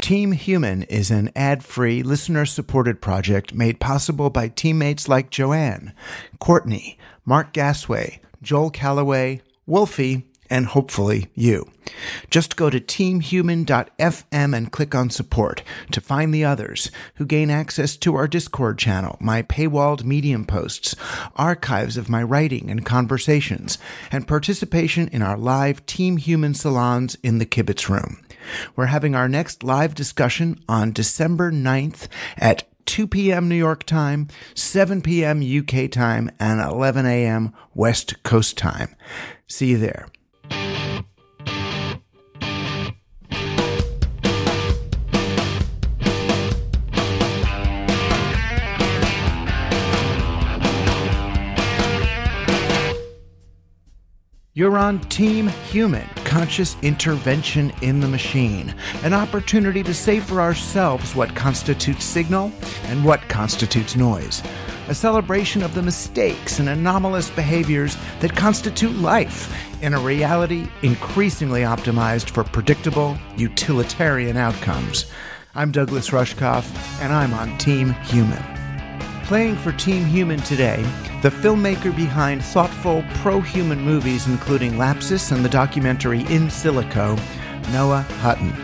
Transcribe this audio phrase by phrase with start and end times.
[0.00, 5.92] Team Human is an ad free, listener supported project made possible by teammates like Joanne,
[6.38, 11.70] Courtney, Mark Gasway, Joel Calloway, Wolfie, and hopefully you.
[12.30, 17.96] Just go to teamhuman.fm and click on support to find the others who gain access
[17.96, 20.94] to our Discord channel, my paywalled Medium posts,
[21.36, 23.78] archives of my writing and conversations,
[24.10, 28.22] and participation in our live Team Human salons in the Kibitz Room.
[28.76, 33.48] We're having our next live discussion on December 9th at 2 p.m.
[33.48, 35.42] New York time, 7 p.m.
[35.42, 37.52] UK time, and 11 a.m.
[37.74, 38.96] West Coast time.
[39.46, 40.08] See you there.
[54.58, 61.14] You're on Team Human, conscious intervention in the machine, an opportunity to say for ourselves
[61.14, 62.52] what constitutes signal
[62.84, 64.42] and what constitutes noise,
[64.88, 69.50] a celebration of the mistakes and anomalous behaviors that constitute life
[69.82, 75.10] in a reality increasingly optimized for predictable, utilitarian outcomes.
[75.54, 78.57] I'm Douglas Rushkoff, and I'm on Team Human.
[79.28, 80.80] Playing for Team Human today,
[81.20, 87.14] the filmmaker behind thoughtful pro human movies including Lapsis and the documentary In Silico,
[87.70, 88.54] Noah Hutton.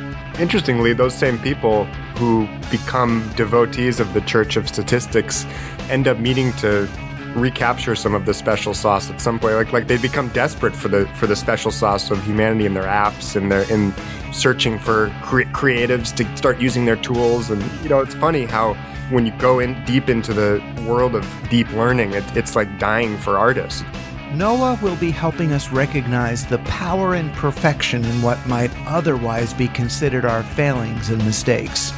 [0.40, 1.84] Interestingly, those same people
[2.16, 5.44] who become devotees of the Church of Statistics
[5.90, 6.88] end up needing to
[7.36, 9.56] recapture some of the special sauce at some point.
[9.56, 12.84] Like like they become desperate for the for the special sauce of humanity in their
[12.84, 13.92] apps and they're in
[14.32, 17.50] searching for cre- creatives to start using their tools.
[17.50, 18.74] And you know, it's funny how
[19.10, 23.18] when you go in deep into the world of deep learning, it, it's like dying
[23.18, 23.82] for artists.
[24.32, 29.68] Noah will be helping us recognize the power and perfection in what might otherwise be
[29.68, 31.92] considered our failings and mistakes.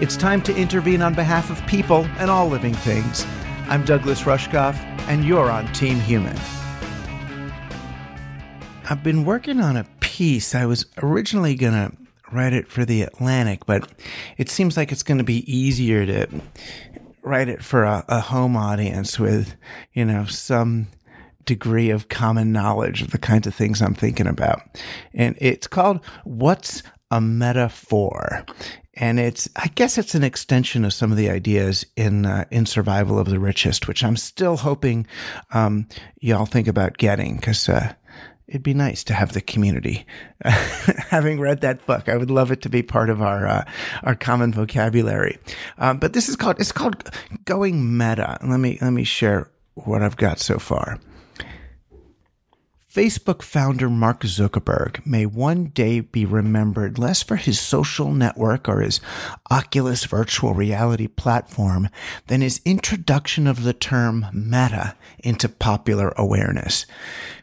[0.00, 3.24] It's time to intervene on behalf of people and all living things.
[3.68, 4.76] I'm Douglas Rushkoff,
[5.08, 6.36] and you're on Team Human.
[8.90, 10.54] I've been working on a piece.
[10.54, 11.96] I was originally going to
[12.32, 13.90] write it for the Atlantic, but
[14.36, 16.28] it seems like it's going to be easier to
[17.22, 19.54] write it for a, a home audience with,
[19.92, 20.88] you know, some
[21.44, 24.60] degree of common knowledge of the kinds of things I'm thinking about.
[25.14, 28.44] And it's called What's a Metaphor?
[28.94, 32.66] And it's, I guess it's an extension of some of the ideas in, uh, in
[32.66, 35.06] Survival of the Richest, which I'm still hoping,
[35.52, 35.86] um,
[36.20, 37.94] y'all think about getting because, uh,
[38.48, 40.06] it'd be nice to have the community.
[40.44, 43.64] Having read that book, I would love it to be part of our uh,
[44.02, 45.38] our common vocabulary.
[45.76, 47.08] Um, but this is called it's called
[47.44, 48.38] going meta.
[48.42, 50.98] Let me let me share what I've got so far.
[52.98, 58.80] Facebook founder Mark Zuckerberg may one day be remembered less for his social network or
[58.80, 59.00] his
[59.52, 61.90] Oculus virtual reality platform
[62.26, 66.86] than his introduction of the term meta into popular awareness.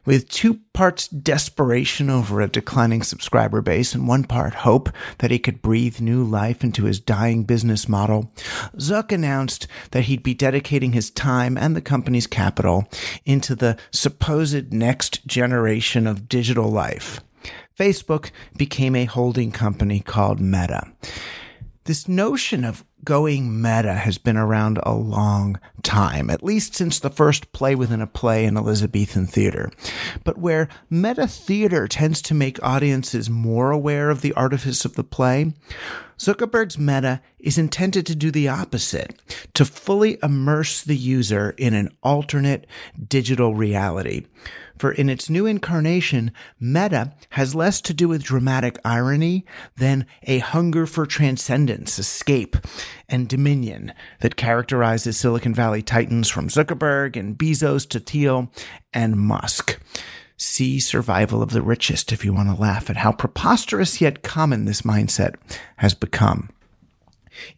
[0.05, 5.39] With two parts desperation over a declining subscriber base and one part hope that he
[5.39, 8.31] could breathe new life into his dying business model,
[8.77, 12.87] Zuck announced that he'd be dedicating his time and the company's capital
[13.25, 17.21] into the supposed next generation of digital life.
[17.77, 20.91] Facebook became a holding company called Meta.
[21.85, 27.11] This notion of going meta has been around a long time, at least since the
[27.11, 29.69] first play within a play in Elizabethan theater.
[30.23, 35.03] But where meta theater tends to make audiences more aware of the artifice of the
[35.03, 35.53] play,
[36.17, 39.19] Zuckerberg's meta is intended to do the opposite,
[39.53, 42.65] to fully immerse the user in an alternate
[43.07, 44.25] digital reality
[44.77, 49.45] for in its new incarnation, meta has less to do with dramatic irony
[49.77, 52.57] than a hunger for transcendence, escape,
[53.07, 58.51] and dominion that characterizes Silicon Valley titans from Zuckerberg and Bezos to Thiel
[58.93, 59.79] and Musk.
[60.37, 64.65] See Survival of the Richest if you want to laugh at how preposterous yet common
[64.65, 65.35] this mindset
[65.77, 66.49] has become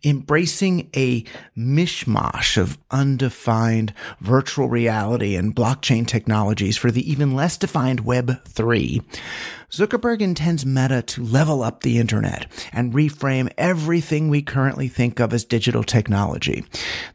[0.03, 1.23] embracing a
[1.57, 9.01] mishmash of undefined virtual reality and blockchain technologies for the even less defined Web 3,
[9.69, 15.33] Zuckerberg intends Meta to level up the internet and reframe everything we currently think of
[15.33, 16.63] as digital technology.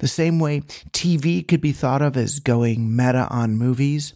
[0.01, 0.61] The same way
[0.91, 4.13] TV could be thought of as going meta on movies,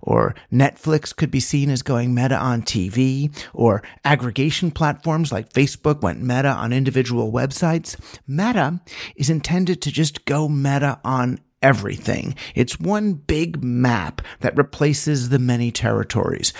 [0.00, 6.00] or Netflix could be seen as going meta on TV, or aggregation platforms like Facebook
[6.00, 7.96] went meta on individual websites.
[8.24, 8.80] Meta
[9.16, 12.34] is intended to just go meta on everything.
[12.54, 16.52] It's one big map that replaces the many territories.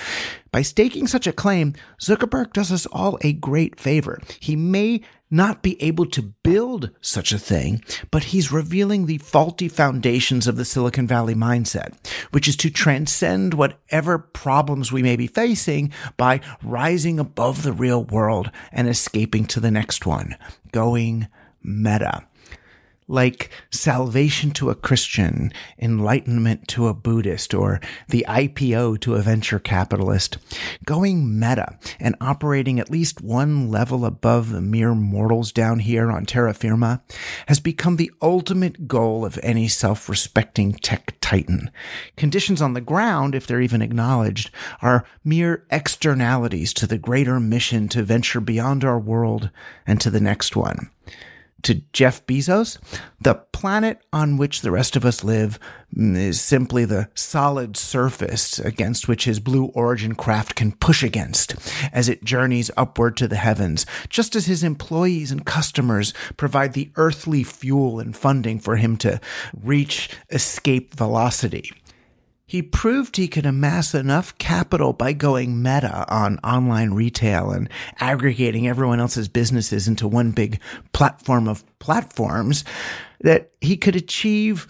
[0.53, 4.21] By staking such a claim, Zuckerberg does us all a great favor.
[4.41, 9.69] He may not be able to build such a thing, but he's revealing the faulty
[9.69, 11.95] foundations of the Silicon Valley mindset,
[12.33, 18.03] which is to transcend whatever problems we may be facing by rising above the real
[18.03, 20.37] world and escaping to the next one,
[20.73, 21.29] going
[21.63, 22.27] meta
[23.11, 29.59] like salvation to a Christian, enlightenment to a Buddhist, or the IPO to a venture
[29.59, 30.39] capitalist.
[30.87, 36.25] Going meta and operating at least one level above the mere mortals down here on
[36.25, 37.03] terra firma
[37.49, 41.71] has become the ultimate goal of any self-respecting tech titan.
[42.17, 47.89] Conditions on the ground, if they're even acknowledged, are mere externalities to the greater mission
[47.89, 49.51] to venture beyond our world
[49.85, 50.91] and to the next one
[51.63, 52.79] to Jeff Bezos,
[53.21, 55.59] the planet on which the rest of us live
[55.95, 61.55] mm, is simply the solid surface against which his blue origin craft can push against
[61.93, 66.91] as it journeys upward to the heavens, just as his employees and customers provide the
[66.97, 69.21] earthly fuel and funding for him to
[69.63, 71.71] reach escape velocity.
[72.51, 77.69] He proved he could amass enough capital by going meta on online retail and
[78.01, 80.61] aggregating everyone else's businesses into one big
[80.93, 82.65] platform of platforms
[83.21, 84.67] that he could achieve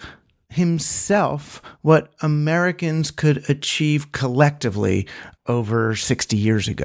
[0.50, 5.08] himself what Americans could achieve collectively
[5.46, 6.84] over 60 years ago.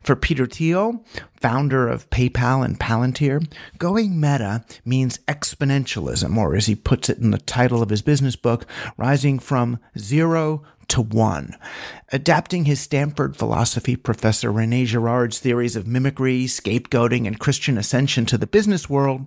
[0.00, 1.04] For Peter Thiel,
[1.34, 3.46] founder of PayPal and Palantir,
[3.78, 8.36] going meta means exponentialism, or as he puts it in the title of his business
[8.36, 8.64] book,
[8.96, 11.56] rising from zero to one.
[12.10, 18.38] Adapting his Stanford philosophy professor Rene Girard's theories of mimicry, scapegoating, and Christian ascension to
[18.38, 19.26] the business world,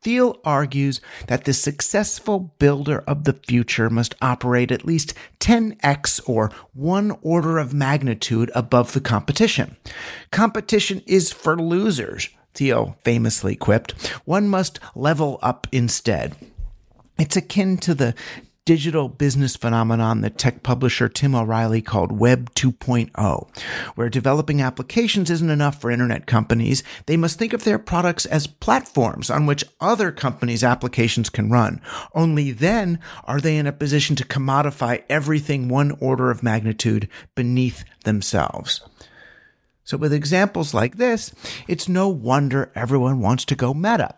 [0.00, 6.50] Thiel argues that the successful builder of the future must operate at least 10x or
[6.72, 9.76] one order of magnitude above the competition.
[10.30, 12.30] Competition is for losers.
[12.54, 13.92] Thiel famously quipped,
[14.24, 16.34] one must level up instead.
[17.18, 18.14] It's akin to the
[18.64, 23.58] digital business phenomenon that tech publisher Tim O'Reilly called Web 2.0,
[23.96, 26.84] where developing applications isn't enough for internet companies.
[27.06, 31.80] They must think of their products as platforms on which other companies' applications can run.
[32.14, 37.84] Only then are they in a position to commodify everything one order of magnitude beneath
[38.04, 38.80] themselves.
[39.84, 41.34] So with examples like this,
[41.66, 44.14] it's no wonder everyone wants to go meta.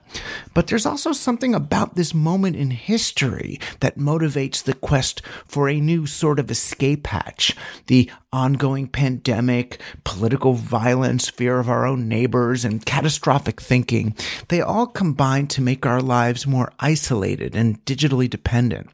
[0.52, 5.80] But there's also something about this moment in history that motivates the quest for a
[5.80, 7.56] new sort of escape hatch.
[7.86, 14.14] The ongoing pandemic, political violence, fear of our own neighbors, and catastrophic thinking,
[14.48, 18.90] they all combine to make our lives more isolated and digitally dependent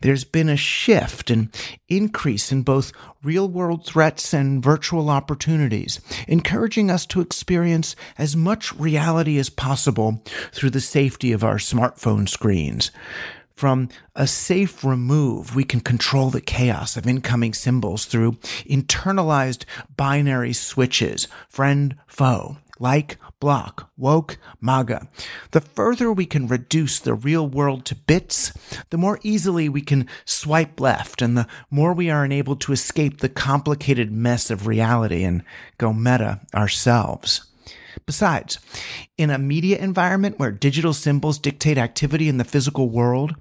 [0.00, 1.48] there's been a shift and
[1.88, 8.74] increase in both real world threats and virtual opportunities, encouraging us to experience as much
[8.74, 10.22] reality as possible
[10.52, 12.90] through the safety of our smartphone screens.
[13.54, 18.32] From a safe remove, we can control the chaos of incoming symbols through
[18.68, 19.64] internalized
[19.96, 25.08] binary switches, friend, foe, like, block, woke, MAGA.
[25.52, 28.52] The further we can reduce the real world to bits,
[28.90, 33.20] the more easily we can swipe left and the more we are enabled to escape
[33.20, 35.42] the complicated mess of reality and
[35.78, 37.46] go meta ourselves.
[38.04, 38.58] Besides,
[39.16, 43.34] in a media environment where digital symbols dictate activity in the physical world,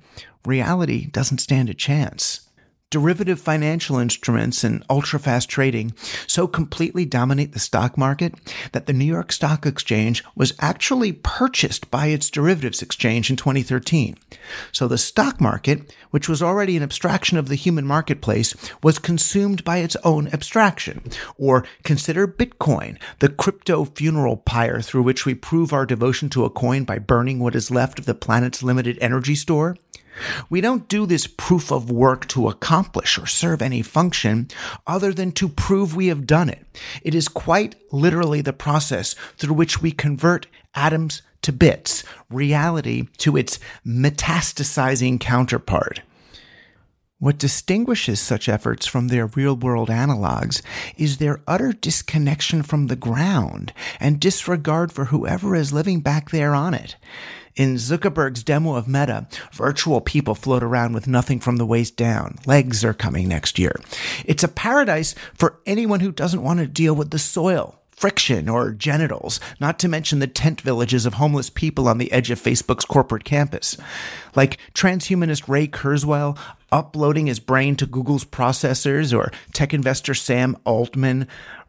[0.45, 2.44] reality doesn't stand a chance
[2.91, 5.93] derivative financial instruments and ultra fast trading
[6.27, 8.33] so completely dominate the stock market
[8.71, 14.15] that the New York Stock Exchange was actually purchased by its derivatives exchange in 2013.
[14.71, 19.63] So the stock market, which was already an abstraction of the human marketplace, was consumed
[19.63, 21.01] by its own abstraction.
[21.37, 26.49] Or consider Bitcoin, the crypto funeral pyre through which we prove our devotion to a
[26.49, 29.75] coin by burning what is left of the planet's limited energy store.
[30.49, 34.49] We don't do this proof of work to accomplish or serve any function
[34.87, 36.65] other than to prove we have done it.
[37.01, 43.37] It is quite literally the process through which we convert atoms to bits, reality to
[43.37, 46.01] its metastasizing counterpart.
[47.17, 50.61] What distinguishes such efforts from their real world analogs
[50.97, 56.53] is their utter disconnection from the ground and disregard for whoever is living back there
[56.53, 56.97] on it.
[57.55, 62.37] In Zuckerberg's demo of Meta, virtual people float around with nothing from the waist down.
[62.45, 63.79] Legs are coming next year.
[64.25, 68.71] It's a paradise for anyone who doesn't want to deal with the soil friction or
[68.71, 72.83] genitals, not to mention the tent villages of homeless people on the edge of Facebook's
[72.83, 73.77] corporate campus.
[74.35, 76.37] Like transhumanist Ray Kurzweil
[76.73, 81.25] uploading his brain to Google's processors, or tech investor Sam Altman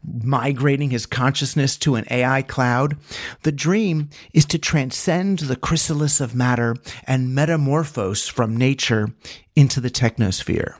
[0.06, 2.96] migrating his consciousness to an AI cloud.
[3.42, 9.12] The dream is to transcend the chrysalis of matter and metamorphose from nature
[9.54, 10.74] into the technosphere.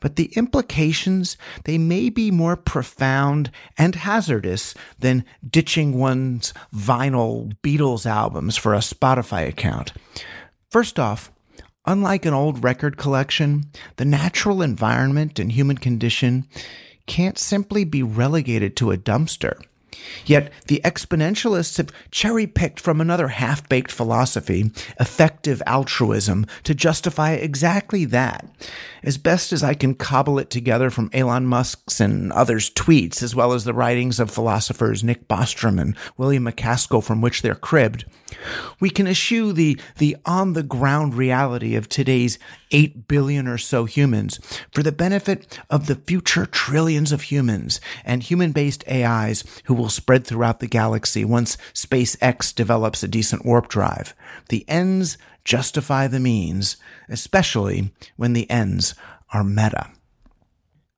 [0.00, 8.06] But the implications, they may be more profound and hazardous than ditching one's vinyl Beatles
[8.06, 9.92] albums for a Spotify account.
[10.70, 11.32] First off,
[11.84, 13.64] unlike an old record collection,
[13.96, 16.46] the natural environment and human condition
[17.08, 19.60] can't simply be relegated to a dumpster.
[20.24, 27.32] Yet the exponentialists have cherry picked from another half baked philosophy, effective altruism, to justify
[27.32, 28.48] exactly that.
[29.02, 33.34] As best as I can cobble it together from Elon Musk's and others' tweets, as
[33.34, 38.04] well as the writings of philosophers Nick Bostrom and William MacAskill from which they're cribbed,
[38.80, 42.38] we can eschew the, the on the ground reality of today's
[42.70, 44.40] 8 billion or so humans
[44.72, 49.88] for the benefit of the future trillions of humans and human based AIs who will
[49.88, 54.14] spread throughout the galaxy once SpaceX develops a decent warp drive.
[54.48, 56.76] The ends justify the means,
[57.08, 58.94] especially when the ends
[59.32, 59.90] are meta.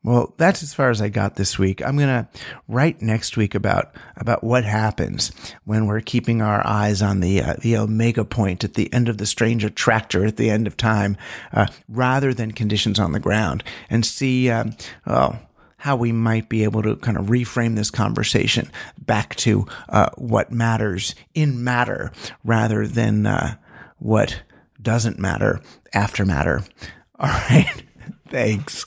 [0.03, 1.85] Well, that's as far as I got this week.
[1.85, 2.27] I'm going to
[2.69, 5.31] write next week about, about what happens
[5.65, 9.19] when we're keeping our eyes on the, uh, the omega point at the end of
[9.19, 11.19] the strange attractor at the end of time,
[11.53, 14.75] uh, rather than conditions on the ground and see, um,
[15.07, 15.39] well,
[15.77, 20.51] how we might be able to kind of reframe this conversation back to, uh, what
[20.51, 22.11] matters in matter
[22.43, 23.55] rather than, uh,
[23.99, 24.41] what
[24.81, 25.61] doesn't matter
[25.93, 26.65] after matter.
[27.21, 27.83] All right.
[28.31, 28.87] Thanks.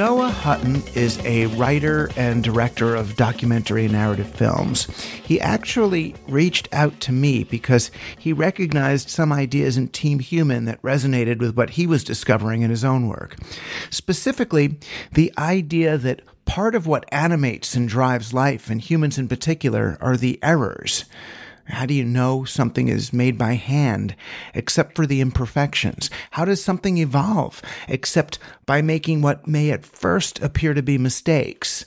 [0.00, 4.86] Noah Hutton is a writer and director of documentary narrative films.
[5.22, 10.80] He actually reached out to me because he recognized some ideas in Team Human that
[10.80, 13.36] resonated with what he was discovering in his own work.
[13.90, 14.78] Specifically,
[15.12, 20.16] the idea that part of what animates and drives life, and humans in particular, are
[20.16, 21.04] the errors.
[21.70, 24.14] How do you know something is made by hand
[24.54, 26.10] except for the imperfections?
[26.32, 31.84] How does something evolve except by making what may at first appear to be mistakes?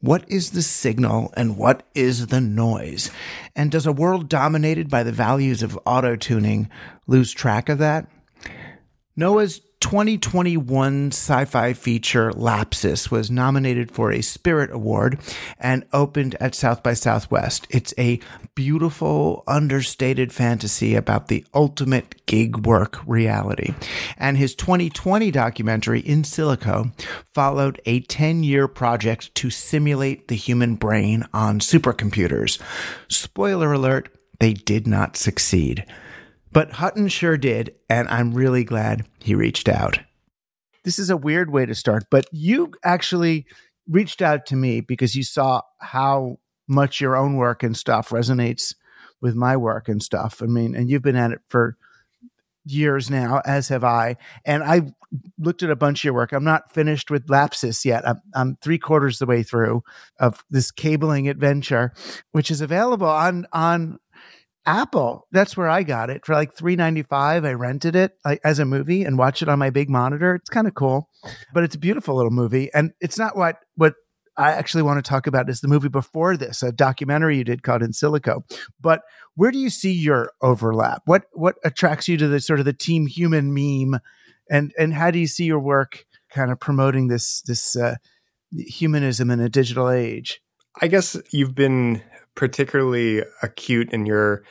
[0.00, 3.10] What is the signal and what is the noise?
[3.56, 6.70] And does a world dominated by the values of auto tuning
[7.06, 8.06] lose track of that?
[9.16, 15.18] Noah's 2021 sci fi feature Lapsis was nominated for a Spirit Award
[15.58, 17.66] and opened at South by Southwest.
[17.70, 18.18] It's a
[18.54, 23.74] beautiful, understated fantasy about the ultimate gig work reality.
[24.16, 26.92] And his 2020 documentary, In Silico,
[27.32, 32.60] followed a 10 year project to simulate the human brain on supercomputers.
[33.08, 34.08] Spoiler alert,
[34.40, 35.84] they did not succeed.
[36.58, 40.00] But Hutton sure did, and I'm really glad he reached out.
[40.82, 43.46] This is a weird way to start, but you actually
[43.88, 48.74] reached out to me because you saw how much your own work and stuff resonates
[49.20, 50.42] with my work and stuff.
[50.42, 51.76] I mean, and you've been at it for
[52.64, 54.16] years now, as have I.
[54.44, 54.92] And I
[55.38, 56.32] looked at a bunch of your work.
[56.32, 58.06] I'm not finished with Lapsis yet.
[58.06, 59.84] I'm, I'm three quarters the way through
[60.18, 61.92] of this cabling adventure,
[62.32, 64.00] which is available on on
[64.66, 65.26] Apple.
[65.32, 67.44] That's where I got it for like three ninety five.
[67.44, 70.34] I rented it like, as a movie and watched it on my big monitor.
[70.34, 71.08] It's kind of cool,
[71.54, 72.70] but it's a beautiful little movie.
[72.74, 73.94] And it's not what what
[74.36, 77.64] I actually want to talk about is the movie before this, a documentary you did
[77.64, 78.42] called In Silico.
[78.80, 79.02] But
[79.34, 81.02] where do you see your overlap?
[81.06, 84.00] What what attracts you to the sort of the Team Human meme,
[84.50, 87.96] and and how do you see your work kind of promoting this this uh,
[88.52, 90.40] humanism in a digital age?
[90.80, 92.02] I guess you've been
[92.38, 94.44] particularly acute in your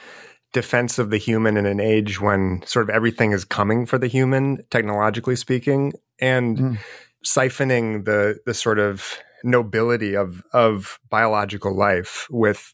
[0.52, 4.08] defense of the human in an age when sort of everything is coming for the
[4.08, 6.78] human, technologically speaking, and mm.
[7.26, 12.74] siphoning the the sort of nobility of of biological life with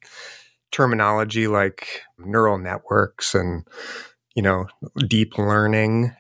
[0.72, 3.68] terminology like neural networks and
[4.34, 4.66] you know
[5.08, 6.12] deep learning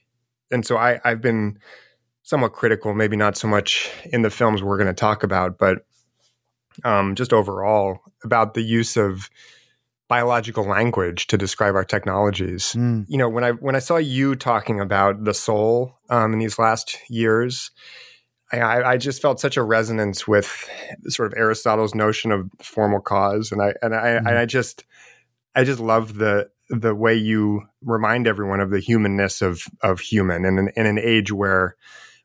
[0.52, 1.58] and so i i've been
[2.22, 5.86] somewhat critical maybe not so much in the films we're going to talk about but
[6.84, 9.30] um, just overall about the use of
[10.08, 12.74] biological language to describe our technologies.
[12.74, 13.06] Mm.
[13.08, 16.60] You know, when I when I saw you talking about the soul um, in these
[16.60, 17.72] last years,
[18.52, 20.70] I, I, just felt such a resonance with
[21.08, 24.18] sort of Aristotle's notion of formal cause, and I and I, mm.
[24.20, 24.84] and I just
[25.56, 30.46] I just love the the way you remind everyone of the humanness of of human,
[30.46, 31.76] in an, in an age where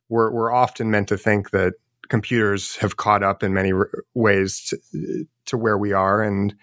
[0.09, 1.75] we're we're often meant to think that
[2.09, 3.73] computers have caught up in many
[4.15, 6.55] ways to, to where we are and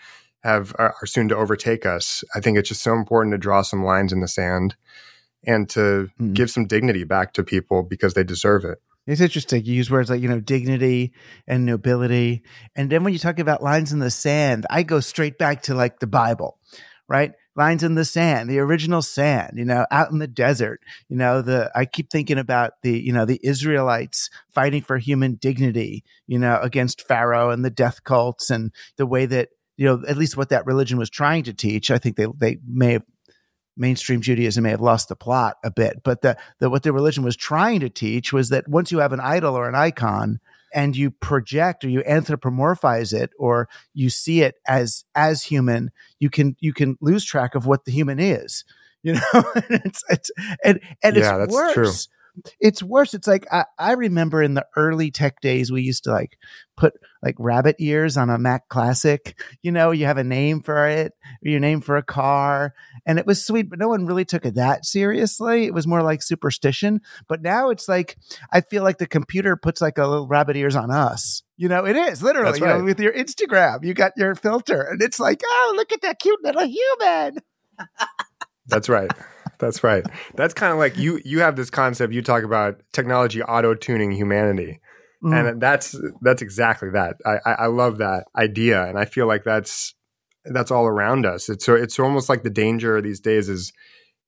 [0.44, 2.24] have are soon to overtake us.
[2.36, 4.76] I think it's just so important to draw some lines in the sand
[5.46, 6.34] and to mm.
[6.34, 8.80] give some dignity back to people because they deserve it.
[9.08, 9.64] It's interesting.
[9.66, 11.14] You use words like, you know, dignity
[11.48, 12.44] and nobility.
[12.76, 15.76] And then when you talk about lines in the sand, I go straight back to
[15.76, 16.58] like the Bible,
[17.08, 17.34] right?
[17.56, 20.82] Lines in the sand, the original sand, you know, out in the desert.
[21.08, 25.36] You know, the I keep thinking about the, you know, the Israelites fighting for human
[25.36, 30.04] dignity, you know, against Pharaoh and the death cults and the way that, you know,
[30.08, 31.92] at least what that religion was trying to teach.
[31.92, 33.04] I think they they may have
[33.78, 37.24] mainstream Judaism may have lost the plot a bit, but the, the what the religion
[37.24, 40.40] was trying to teach was that once you have an idol or an icon,
[40.76, 46.30] and you project or you anthropomorphize it or you see it as as human you
[46.30, 48.66] can you can lose track of what the human is
[49.02, 50.30] you know and it's it's
[50.64, 51.92] and and yeah, it's worse true.
[52.60, 56.12] It's worse it's like I, I remember in the early tech days we used to
[56.12, 56.38] like
[56.78, 56.94] put
[57.24, 61.14] like rabbit ears on a mac classic you know you have a name for it
[61.44, 62.74] or your name for a car
[63.06, 65.66] and it was sweet, but no one really took it that seriously.
[65.66, 67.02] It was more like superstition.
[67.28, 68.18] But now it's like
[68.52, 71.44] I feel like the computer puts like a little rabbit ears on us.
[71.58, 72.74] You know, it is literally right.
[72.74, 73.84] you know, with your Instagram.
[73.86, 77.38] You got your filter, and it's like, oh, look at that cute little human.
[78.68, 79.12] That's right.
[79.60, 80.06] That's right.
[80.36, 81.20] That's kind of like you.
[81.24, 82.14] You have this concept.
[82.14, 84.80] You talk about technology auto tuning humanity,
[85.24, 85.34] mm.
[85.34, 87.18] and that's that's exactly that.
[87.26, 89.94] I, I love that idea, and I feel like that's
[90.46, 91.50] that's all around us.
[91.50, 93.72] It's so it's almost like the danger these days is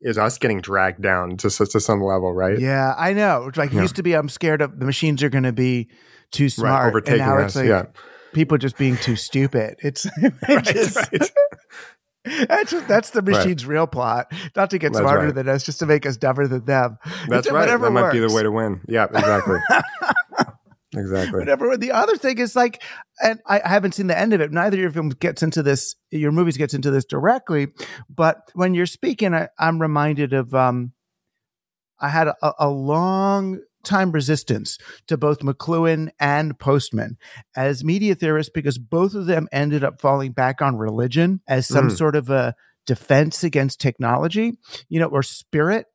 [0.02, 2.60] is us getting dragged down to, to some level, right?
[2.60, 3.52] Yeah, I know.
[3.56, 3.82] Like yeah.
[3.82, 5.90] used to be, I'm scared of the machines are going to be
[6.32, 7.86] too smart, right, and now us, it's like yeah.
[8.34, 9.78] people just being too stupid.
[9.80, 10.06] It's
[10.48, 11.32] right, just, right.
[12.48, 13.74] That's just, that's the machine's right.
[13.74, 14.32] real plot.
[14.56, 16.98] Not to get that's smarter than us, just to make us dumber than them.
[17.28, 17.68] That's right.
[17.68, 18.82] That might be the way to win.
[18.88, 19.58] Yeah, exactly.
[20.96, 21.40] Exactly.
[21.40, 21.76] Whatever.
[21.76, 22.82] The other thing is like,
[23.22, 24.54] and I haven't seen the end of it.
[24.54, 25.96] Neither of your films gets into this.
[26.12, 27.68] Your movies gets into this directly,
[28.10, 30.56] but when you're speaking, I, am reminded of.
[30.56, 30.94] um
[32.00, 37.17] I had a, a long time resistance to both McLuhan and Postman
[37.56, 41.88] as media theorists because both of them ended up falling back on religion as some
[41.88, 41.97] Mm.
[41.97, 42.54] sort of a
[42.86, 44.58] defense against technology,
[44.89, 45.86] you know, or spirit.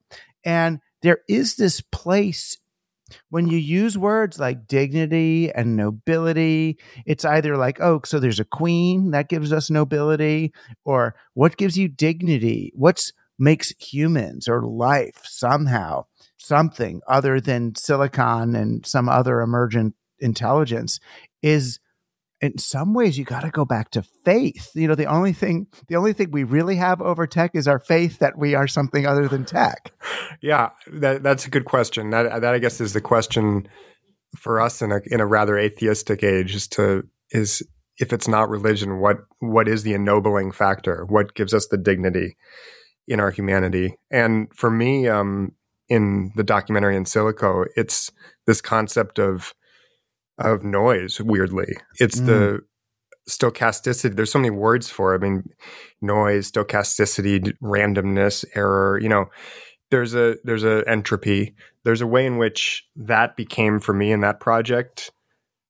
[0.45, 2.59] And there is this place
[3.29, 8.45] when you use words like dignity and nobility, it's either like, oh, so there's a
[8.45, 10.53] queen that gives us nobility,
[10.85, 12.73] or what gives you dignity?
[12.75, 16.05] What's makes humans or life somehow
[16.45, 21.01] something other than silicon and some other emergent intelligence
[21.43, 21.81] is
[22.41, 25.67] in some ways you got to go back to faith you know the only thing
[25.89, 29.07] the only thing we really have over tech is our faith that we are something
[29.07, 29.93] other than tech
[30.43, 32.11] Yeah, that, that's a good question.
[32.11, 33.69] That that I guess is the question
[34.37, 37.63] for us in a in a rather atheistic age is to is
[37.99, 41.05] if it's not religion, what what is the ennobling factor?
[41.09, 42.37] What gives us the dignity
[43.07, 43.95] in our humanity?
[44.11, 45.53] And for me, um,
[45.89, 48.11] in the documentary in Silico, it's
[48.47, 49.55] this concept of
[50.39, 51.21] of noise.
[51.21, 52.61] Weirdly, it's the
[53.29, 54.17] stochasticity.
[54.17, 55.19] There's so many words for it.
[55.19, 55.45] I mean,
[56.01, 58.99] noise, stochasticity, randomness, error.
[59.01, 59.27] You know,
[59.91, 61.55] there's a there's a entropy.
[61.85, 65.11] There's a way in which that became for me in that project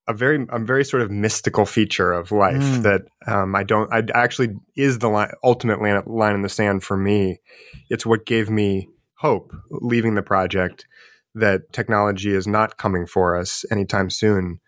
[0.09, 2.83] a very a very sort of mystical feature of life Mm.
[2.83, 5.33] that um, I don't I actually is the line,
[6.07, 7.38] line in the sand for me.
[7.88, 8.88] It's what gave me
[9.22, 10.85] hope leaving the project
[11.35, 14.61] that technology is not coming for us anytime soon,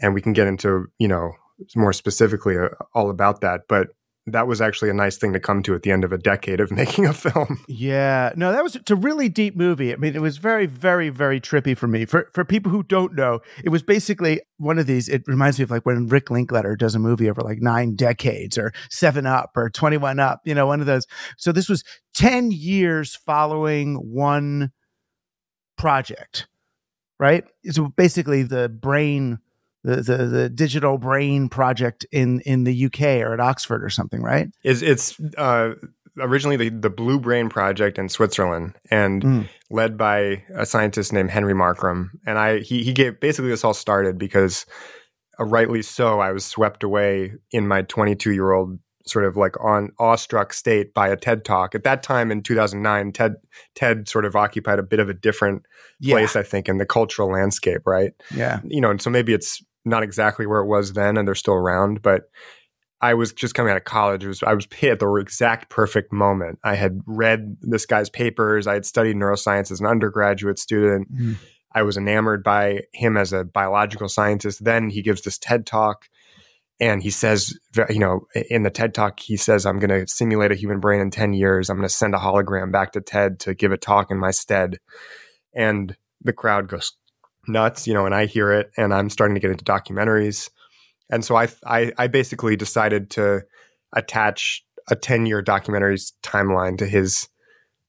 [0.00, 1.32] and we can get into you know
[1.74, 3.62] more specifically uh, all about that.
[3.66, 3.88] But
[4.26, 6.60] that was actually a nice thing to come to at the end of a decade
[6.60, 7.62] of making a film.
[7.66, 9.92] Yeah, no, that was it's a really deep movie.
[9.92, 12.04] I mean, it was very, very, very trippy for me.
[12.04, 15.08] For for people who don't know, it was basically one of these.
[15.08, 18.58] It reminds me of like when Rick Linklater does a movie over like nine decades,
[18.58, 20.40] or Seven Up, or Twenty One Up.
[20.44, 21.06] You know, one of those.
[21.38, 21.82] So this was
[22.14, 24.70] ten years following one
[25.76, 26.46] project,
[27.18, 27.44] right?
[27.62, 29.38] It's basically the brain.
[29.86, 34.22] The, the the digital brain project in in the UK or at Oxford or something,
[34.22, 34.48] right?
[34.62, 35.72] is it's uh,
[36.18, 39.48] originally the, the Blue Brain Project in Switzerland and Mm.
[39.70, 42.08] led by a scientist named Henry Markram.
[42.26, 44.64] And I he he gave basically this all started because
[45.38, 49.62] uh, rightly so I was swept away in my 22 year old sort of like
[49.62, 51.74] on awestruck state by a TED talk.
[51.74, 53.36] At that time in 2009, TED
[53.74, 55.66] TED sort of occupied a bit of a different
[56.02, 58.12] place, I think, in the cultural landscape, right?
[58.34, 58.60] yeah.
[58.64, 61.54] you know, and so maybe it's not exactly where it was then, and they're still
[61.54, 62.02] around.
[62.02, 62.30] But
[63.00, 64.24] I was just coming out of college.
[64.24, 66.58] It was I was hit at the exact perfect moment.
[66.64, 68.66] I had read this guy's papers.
[68.66, 71.12] I had studied neuroscience as an undergraduate student.
[71.12, 71.36] Mm.
[71.74, 74.64] I was enamored by him as a biological scientist.
[74.64, 76.08] Then he gives this TED talk,
[76.80, 77.56] and he says,
[77.88, 81.00] you know, in the TED talk, he says, "I'm going to simulate a human brain
[81.00, 81.70] in ten years.
[81.70, 84.30] I'm going to send a hologram back to TED to give a talk in my
[84.30, 84.78] stead."
[85.54, 86.92] And the crowd goes
[87.48, 90.50] nuts, you know, and I hear it and I'm starting to get into documentaries.
[91.10, 93.42] And so I I, I basically decided to
[93.92, 97.28] attach a 10 year documentaries timeline to his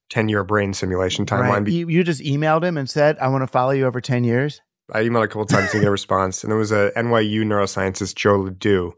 [0.10, 1.65] 10 year brain simulation timeline.
[1.65, 1.67] Right.
[1.67, 4.62] You, you just emailed him and said, I want to follow you over 10 years.
[4.93, 8.15] I emailed a couple times to get a response, and it was a NYU neuroscientist,
[8.15, 8.93] Joe LeDoux,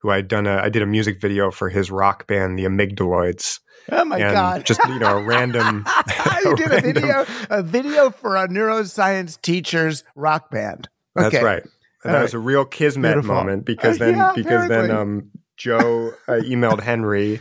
[0.00, 3.60] who I'd done a I did a music video for his rock band, the Amygdaloids.
[3.90, 4.66] Oh my and God.
[4.66, 5.84] Just you know, a random.
[6.44, 10.88] you did a video, a video for a neuroscience teacher's rock band.
[11.14, 11.44] That's Okay.
[11.44, 11.62] right.
[12.04, 13.34] And All that was a real kismet Beautiful.
[13.34, 17.40] moment because Uh, then yeah, because then um, Joe uh, emailed Henry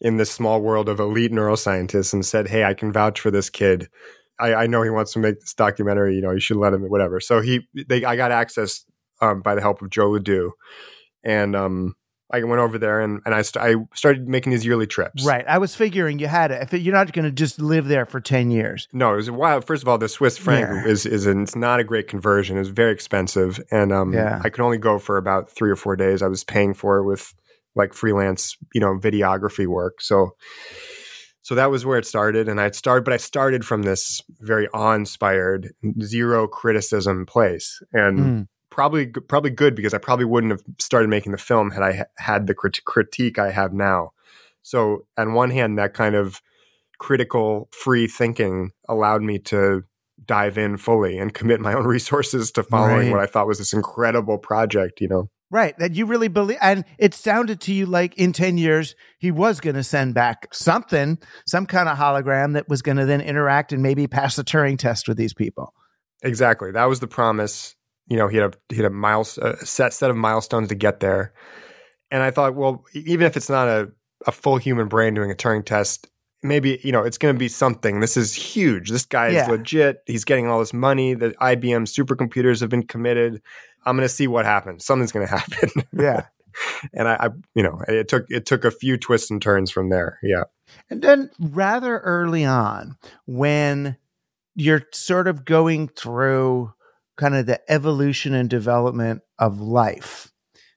[0.00, 3.50] in this small world of elite neuroscientists and said, "Hey, I can vouch for this
[3.50, 3.88] kid.
[4.40, 6.14] I, I know he wants to make this documentary.
[6.16, 6.82] You know, you should let him.
[6.88, 8.84] Whatever." So he, they, I got access
[9.20, 10.52] um, by the help of Joe LeDoux,
[11.24, 11.94] and um,
[12.30, 15.24] I went over there and and I, st- I started making these yearly trips.
[15.24, 15.44] Right.
[15.48, 16.62] I was figuring you had it.
[16.62, 18.86] If you're not going to just live there for 10 years.
[18.92, 19.64] No, it was wild.
[19.64, 20.86] First of all, the Swiss franc Yeah.
[20.90, 22.58] is is an, it's not a great conversion.
[22.58, 24.40] It's very expensive, and um, Yeah.
[24.44, 26.20] I could only go for about three or four days.
[26.22, 27.32] I was paying for it with
[27.74, 30.00] like freelance, you know, videography work.
[30.02, 30.32] So,
[31.48, 34.68] so that was where it started, and I started, but I started from this very
[34.74, 38.48] awe-inspired, zero criticism place, and Mm.
[38.70, 42.04] probably probably good because I probably wouldn't have started making the film had I ha-
[42.18, 44.10] had the crit- critique I have now.
[44.60, 46.42] So, on one hand, that kind of
[46.98, 49.84] critical, free thinking allowed me to
[50.26, 53.10] dive in fully and commit my own resources to following Right.
[53.10, 55.00] what I thought was this incredible project.
[55.00, 55.78] You know, Right.
[55.78, 56.58] That you really believe.
[56.60, 60.46] And it sounded to you like in 10 years, he was going to send back
[60.52, 64.44] something, some kind of hologram that was going to then interact and maybe pass the
[64.44, 65.72] Turing test with these people.
[66.22, 66.70] exactly.
[66.72, 67.74] That was the promise.
[68.08, 70.74] You know, he had a he had a miles a set set of milestones to
[70.74, 71.32] get there,
[72.10, 73.90] and I thought, well, even if it's not a
[74.26, 76.08] a full human brain doing a Turing test,
[76.42, 78.00] maybe you know it's going to be something.
[78.00, 78.90] This is huge.
[78.90, 79.42] This guy Yeah.
[79.42, 79.98] is legit.
[80.06, 81.12] He's getting all this money.
[81.14, 83.42] The IBM supercomputers have been committed.
[83.84, 84.84] I'm going to see what happens.
[84.84, 85.70] Something's going to happen.
[85.92, 86.26] Yeah.
[86.92, 89.90] and I, I, you know, it took it took a few twists and turns from
[89.90, 90.18] there.
[90.22, 90.44] Yeah,
[90.90, 93.96] And then rather early on, when
[94.54, 96.72] you're sort of going through
[97.16, 100.32] kind of the evolution and development of life,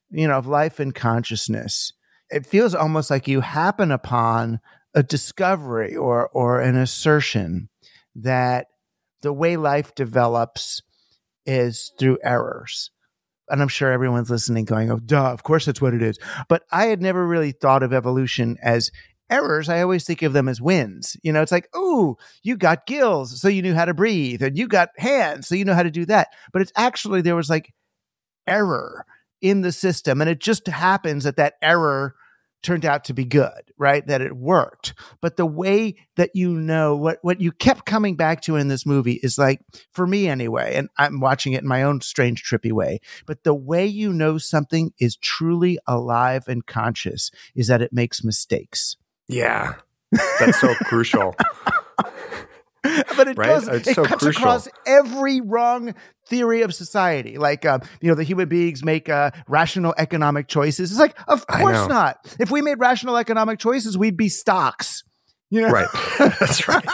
[0.09, 1.93] you know, of life and consciousness,
[2.29, 4.59] it feels almost like you happen upon
[4.93, 7.69] a discovery or or an assertion
[8.15, 8.67] that
[9.21, 10.81] the way life develops
[11.45, 12.91] is through errors.
[13.49, 16.17] And I'm sure everyone's listening going, oh, duh, of course that's what it is.
[16.47, 18.91] But I had never really thought of evolution as
[19.29, 19.67] errors.
[19.69, 21.17] I always think of them as wins.
[21.23, 24.57] You know, it's like, oh, you got gills, so you knew how to breathe, and
[24.57, 26.29] you got hands, so you know how to do that.
[26.53, 27.73] But it's actually, there was like
[28.47, 29.05] error
[29.41, 30.21] in the system.
[30.21, 32.15] And it just happens that that error
[32.61, 34.05] turned out to be good, right?
[34.07, 34.93] That it worked.
[35.21, 38.85] But the way that you know what, what you kept coming back to in this
[38.85, 42.71] movie is like, for me anyway, and I'm watching it in my own strange, trippy
[42.71, 47.93] way, but the way you know something is truly alive and conscious is that it
[47.93, 48.97] makes mistakes.
[49.27, 49.75] yeah,
[50.39, 51.35] that's so crucial.
[53.15, 53.47] but it Right?
[53.47, 54.41] does It's it so cuts crucial.
[54.41, 55.93] across every wrong
[56.27, 57.37] theory of society.
[57.37, 60.91] Like uh, you know the human beings make uh, rational economic choices.
[60.91, 62.17] It's like of course not.
[62.39, 65.03] If we made rational economic choices we'd be stocks
[65.49, 65.69] you know?
[65.69, 65.87] Right.
[66.17, 66.85] That's right.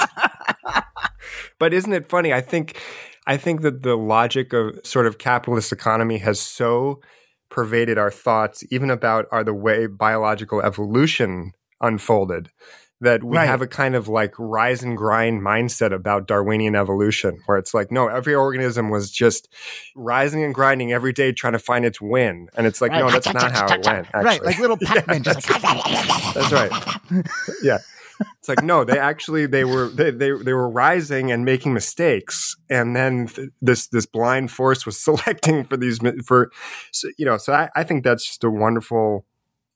[1.60, 2.34] But isn't it funny?
[2.34, 2.80] I think
[3.30, 7.02] i think that the logic of sort of capitalist economy has so
[7.50, 12.50] pervaded our thoughts even about are the way biological evolution unfolded
[13.02, 13.48] that we Right.
[13.48, 17.92] have a kind of like rise and grind mindset about Darwinian evolution, where it's like,
[17.92, 19.48] no, every organism was just
[19.96, 22.48] rising and grinding every day trying to find its win.
[22.58, 24.08] And it's like, no, that's not how it went.
[24.08, 24.24] Actually.
[24.24, 25.48] right like little pac-man Yeah, just
[26.34, 26.72] that's right.
[27.62, 27.78] yeah.
[28.40, 32.56] It's like no, they actually they were they, they they were rising and making mistakes,
[32.68, 36.50] and then th- this this blind force was selecting for these for
[36.92, 37.38] so, you know.
[37.38, 39.24] So I, I think that's just a wonderful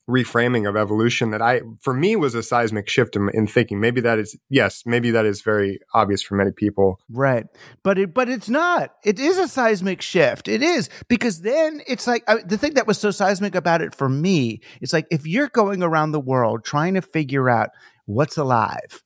[0.09, 3.79] reframing of evolution that I for me was a seismic shift in, in thinking.
[3.79, 6.99] Maybe that is yes, maybe that is very obvious for many people.
[7.09, 7.45] Right.
[7.83, 8.91] But it but it's not.
[9.03, 10.47] It is a seismic shift.
[10.47, 13.95] It is because then it's like I, the thing that was so seismic about it
[13.95, 17.69] for me, it's like if you're going around the world trying to figure out
[18.05, 19.03] what's alive.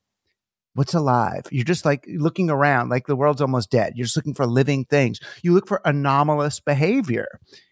[0.73, 1.43] What's alive?
[1.51, 3.93] You're just like looking around like the world's almost dead.
[3.95, 5.21] You're just looking for living things.
[5.41, 7.27] You look for anomalous behavior.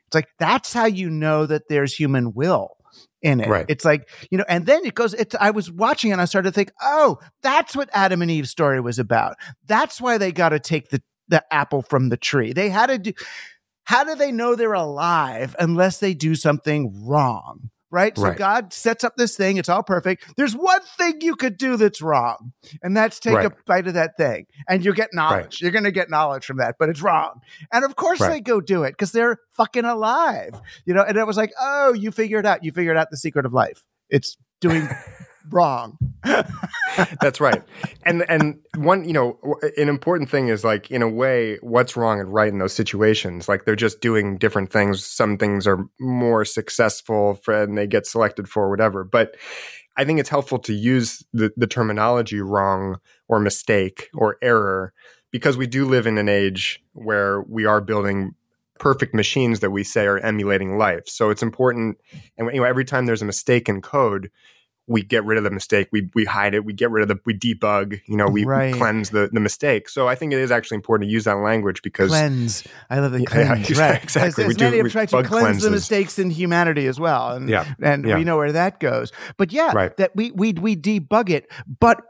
[0.08, 2.78] It's like that's how you know that there's human will
[3.24, 3.48] in it.
[3.48, 3.66] Right.
[3.68, 6.50] It's like, you know, and then it goes, it's, I was watching and I started
[6.50, 9.38] to think, oh, that's what Adam and Eve's story was about.
[9.66, 12.54] That's why they got to take the, the apple from the tree.
[12.54, 13.14] They had to do,
[13.86, 17.70] how do they know they're alive unless they do something wrong?
[17.94, 18.18] Right.
[18.18, 18.38] So Right.
[18.38, 19.58] God sets up this thing.
[19.58, 20.34] It's all perfect.
[20.36, 22.52] There's one thing you could do that's wrong,
[22.82, 23.46] and that's take Right.
[23.46, 24.48] a bite of that thing.
[24.68, 25.62] And you get knowledge.
[25.62, 27.42] You're going to get knowledge from that, but it's wrong.
[27.72, 28.30] And of course Right.
[28.32, 30.60] they go do it because they're fucking alive.
[30.86, 33.46] You know, and it was like, oh, you figured out, you figured out the secret
[33.46, 33.84] of life.
[34.10, 34.90] It's doing
[35.52, 35.98] wrong.
[37.22, 37.62] That's right.
[38.06, 39.40] And and one, you know,
[39.78, 43.50] an important thing is like in a way what's wrong and right in those situations.
[43.50, 45.06] Like they're just doing different things.
[45.06, 49.04] Some things are more successful for, and they get selected for whatever.
[49.04, 49.36] But
[49.96, 54.94] I think it's helpful to use the, the terminology wrong or mistake or error
[55.32, 58.36] because we do live in an age where we are building
[58.80, 61.08] perfect machines that we say are emulating life.
[61.08, 61.98] So it's important.
[62.38, 64.30] And you know, every time there's a mistake in code,
[64.88, 65.88] we get rid of the mistake.
[65.92, 66.66] We we hide it.
[66.66, 67.18] We get rid of the.
[67.26, 68.02] We debug.
[68.06, 69.88] You know, we, we cleanse the the mistake.
[69.88, 72.64] So I think it is actually important to use that language because cleanse.
[72.90, 73.70] I love the Yeah, cleanse.
[73.70, 74.04] yeah, right.
[74.04, 74.44] exactly.
[74.44, 77.32] As, We as do- we to cleanse the mistakes in humanity as well.
[77.32, 78.18] And, Yeah, and yeah.
[78.18, 79.12] we know where that goes.
[79.38, 79.96] But yeah, Right.
[79.98, 81.50] that we, we, we debug it.
[81.80, 82.02] But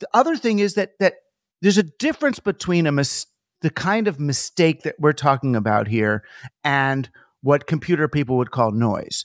[0.00, 1.14] the other thing is that, that
[1.62, 3.26] there's a difference between a mis-
[3.62, 6.22] the kind of mistake that we're talking about here
[6.64, 7.08] and
[7.42, 9.24] what computer people would call noise.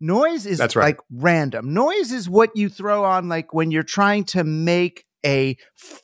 [0.00, 0.84] Noise is That's right.
[0.86, 1.74] like random.
[1.74, 5.54] Noise is what you throw on like when you're trying to make a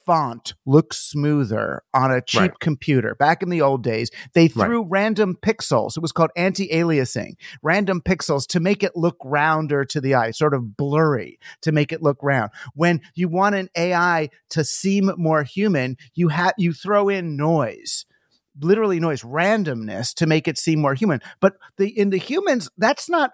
[0.04, 2.60] font look smoother on a cheap Right.
[2.60, 3.14] computer.
[3.14, 4.66] Back in the old days, they Right.
[4.66, 5.96] threw random pixels.
[5.96, 7.32] It was called anti-aliasing.
[7.62, 11.92] Random pixels to make it look rounder to the eye, sort of blurry to make
[11.92, 12.50] it look round.
[12.74, 18.04] When you want an AI to seem more human, you have you throw in noise
[18.58, 23.06] literally noise randomness to make it seem more human but the in the humans that's
[23.06, 23.32] not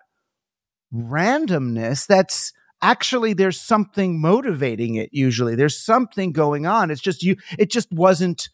[0.95, 2.53] randomness that's
[2.83, 7.91] actually there's something motivating it usually there's something going on it's just you it just
[7.93, 8.49] wasn't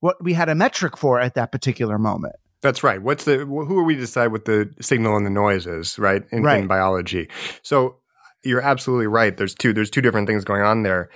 [0.00, 3.00] what we had a metric for at that particular moment That's right.
[3.02, 5.98] What's the wh- who are we to decide what the signal and the noise is,
[5.98, 6.22] right?
[6.30, 6.60] In, Right.
[6.60, 7.28] in biology.
[7.62, 7.96] So
[8.44, 9.34] you're absolutely right.
[9.36, 11.08] There's two there's two different things going on there,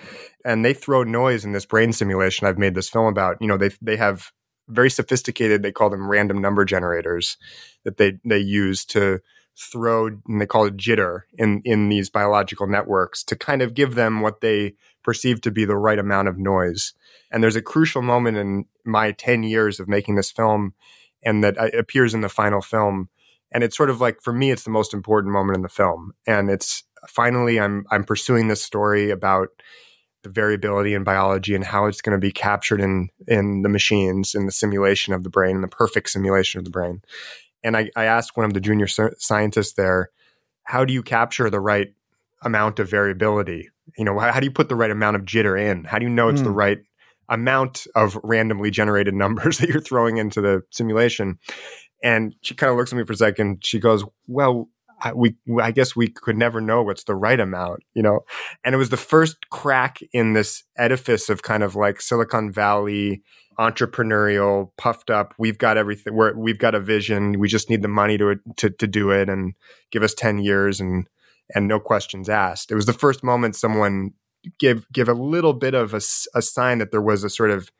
[0.45, 2.47] and they throw noise in this brain simulation.
[2.47, 3.37] I've made this film about.
[3.41, 4.33] You know, they they have
[4.69, 5.63] very sophisticated.
[5.63, 7.37] They call them random number generators
[7.85, 9.21] that they they use to
[9.59, 13.95] throw and they call it jitter in in these biological networks to kind of give
[13.95, 16.93] them what they perceive to be the right amount of noise.
[17.31, 20.75] And there's a crucial moment in my 10 years of making this film
[21.25, 23.09] and that uh, appears in the final film.
[23.53, 26.13] And it's sort of like for me it's the most important moment in the film.
[26.27, 29.49] And it's finally i'm i'm pursuing this story about
[30.23, 34.35] the variability in biology and how it's going to be captured in in the machines
[34.35, 37.03] in the simulation of the brain in the perfect simulation of the brain
[37.65, 40.11] and i, I asked one of the junior scientists there
[40.65, 41.89] how do you capture the right
[42.43, 45.61] amount of variability you know how, how do you put the right amount of jitter
[45.61, 46.45] in how do you know it's mm.
[46.45, 46.57] the hmm.
[46.57, 46.79] right
[47.31, 51.39] amount of randomly generated numbers that you're throwing into the simulation
[52.05, 53.65] and she kind of looks at me for a second.
[53.65, 54.69] She goes, "Well,
[55.05, 58.21] I, we I guess we could never know what's the right amount, you know."
[58.65, 63.23] And it was the first crack in this edifice of kind of like Silicon Valley
[63.59, 65.35] entrepreneurial, puffed up.
[65.39, 66.15] We've got everything.
[66.15, 67.39] We're, we've got a vision.
[67.39, 69.55] We just need the money to to to do it, and
[69.91, 71.09] give us ten years and
[71.55, 72.71] and no questions asked.
[72.71, 74.13] It was the first moment someone
[74.59, 76.01] give give a little bit of a,
[76.35, 77.71] a sign that there was a sort of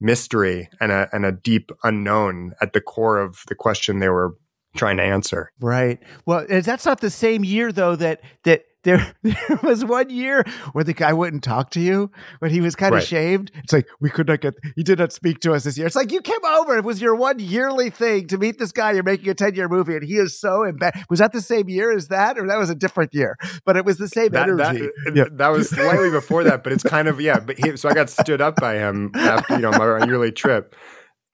[0.00, 4.36] mystery and a and a deep unknown at the core of the question they were
[4.78, 5.52] trying to answer.
[5.60, 5.98] Right.
[6.24, 10.84] Well, that's not the same year though that that there, there was one year where
[10.84, 13.06] the guy wouldn't talk to you when he was kind of right.
[13.06, 13.50] shaved.
[13.56, 14.54] It's like we could not get.
[14.76, 15.86] He did not speak to us this year.
[15.86, 16.76] It's like you came over.
[16.76, 18.92] It was your one yearly thing to meet this guy.
[18.92, 21.02] You're making a ten year movie, and he is so embedded.
[21.10, 23.36] Was that the same year as that, or that was a different year?
[23.64, 24.88] But it was the same that, energy.
[25.04, 25.24] That, yeah.
[25.32, 27.40] that was slightly before that, but it's kind of yeah.
[27.40, 30.74] But he, so I got stood up by him after you know my yearly trip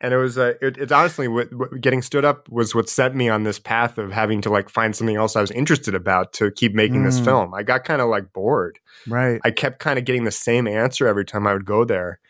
[0.00, 3.14] and it was uh, it, it's honestly what, what, getting stood up was what set
[3.14, 6.32] me on this path of having to like find something else I was interested about
[6.34, 7.06] to keep making mm.
[7.06, 7.54] this film.
[7.54, 8.78] I got kind of like bored.
[9.06, 9.40] Right.
[9.44, 12.20] I kept kind of getting the same answer every time I would go there,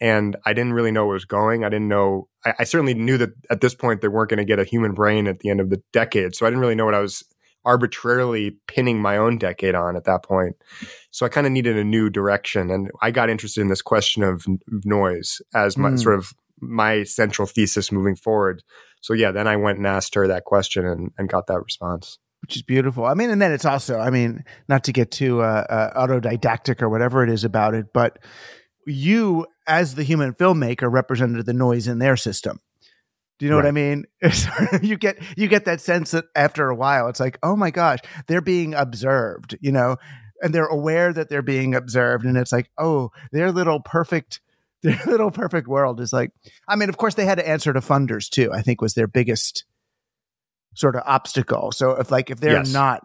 [0.00, 1.64] and I didn't really know where it was going.
[1.64, 2.28] I didn't know.
[2.44, 4.94] I, I certainly knew that at this point they weren't going to get a human
[4.94, 7.24] brain at the end of the decade, so I didn't really know what I was
[7.64, 10.56] arbitrarily pinning my own decade on at that point.
[11.10, 14.22] So I kind of needed a new direction, and I got interested in this question
[14.22, 14.46] of
[14.84, 16.02] noise as my mm.
[16.02, 18.62] sort of my central thesis moving forward.
[19.00, 22.18] So yeah, then I went and asked her that question and, and got that response.
[22.42, 23.04] Which is beautiful.
[23.04, 26.82] I mean, and then it's also, I mean, not to get too uh, uh, autodidactic
[26.82, 28.18] or whatever it is about it, but
[28.86, 32.60] you as the human filmmaker represented the noise in their system.
[33.38, 33.64] Do you know right.
[33.64, 34.04] what I mean?
[34.82, 38.00] you get you get that sense that after a while, it's like, oh my gosh,
[38.26, 39.96] they're being observed, you know,
[40.42, 44.40] and they're aware that they're being observed, and it's like, oh, their little perfect
[44.82, 46.30] their little perfect world is like
[46.68, 49.08] i mean of course they had to answer to funders too i think was their
[49.08, 49.64] biggest
[50.74, 52.72] sort of obstacle so if like if they're yes.
[52.72, 53.04] not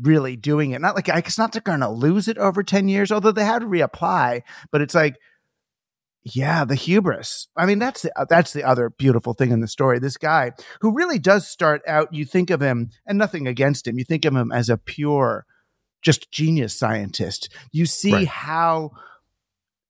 [0.00, 3.32] really doing it not like it's not they're gonna lose it over 10 years although
[3.32, 5.16] they had to reapply but it's like
[6.24, 9.68] yeah the hubris i mean that's the uh, that's the other beautiful thing in the
[9.68, 13.86] story this guy who really does start out you think of him and nothing against
[13.86, 15.44] him you think of him as a pure
[16.00, 18.28] just genius scientist you see right.
[18.28, 18.92] how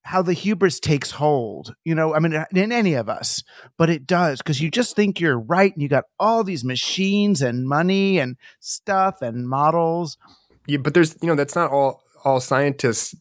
[0.03, 3.43] how the hubris takes hold, you know, I mean, in any of us,
[3.79, 7.41] but it does because you just think you're right and you got all these machines
[7.41, 10.19] and money and stuff and models.
[10.67, 13.15] Yeah, but there's, you know, that's not all, all scientists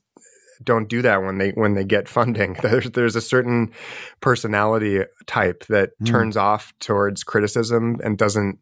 [0.63, 2.53] don't do that when they, when they get funding.
[2.61, 3.71] There's, there's a certain
[4.19, 6.05] personality type that mm.
[6.05, 8.59] turns off towards criticism and doesn't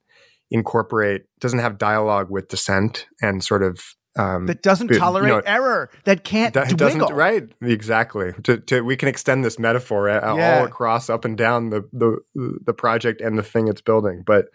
[0.50, 3.82] incorporate, doesn't have dialogue with dissent and sort of
[4.20, 8.34] um, that doesn't tolerate you know, error, that can't that doesn't right exactly.
[8.44, 10.20] To, to, we can extend this metaphor yeah.
[10.20, 14.48] all across, up and down the the the project and the thing it's building, but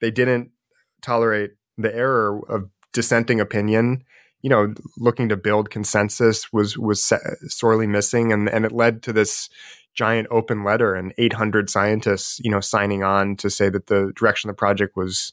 [0.00, 0.50] they didn't
[1.02, 4.02] tolerate the error of dissenting opinion.
[4.40, 7.12] You know, looking to build consensus was was
[7.48, 9.50] sorely missing, and and it led to this
[9.94, 14.50] giant open letter and 800 scientists, you know, signing on to say that the direction
[14.50, 15.32] of the project was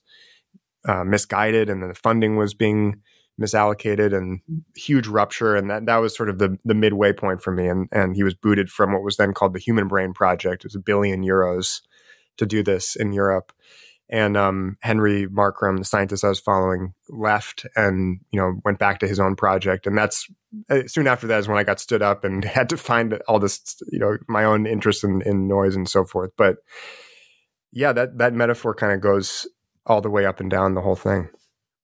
[0.87, 3.01] uh, misguided and the funding was being
[3.41, 4.41] misallocated and
[4.75, 7.67] huge rupture and that that was sort of the the midway point for me.
[7.67, 10.63] And and he was booted from what was then called the human brain project.
[10.63, 11.81] It was a billion euros
[12.37, 13.51] to do this in Europe.
[14.09, 18.99] And um, Henry Markram the scientist I was following left and you know went back
[18.99, 19.87] to his own project.
[19.87, 20.27] And that's
[20.69, 23.39] uh, soon after that is when I got stood up and had to find all
[23.39, 26.31] this you know my own interest in, in noise and so forth.
[26.37, 26.57] But
[27.71, 29.47] yeah that that metaphor kind of goes
[29.87, 31.29] all the way up and down the whole thing.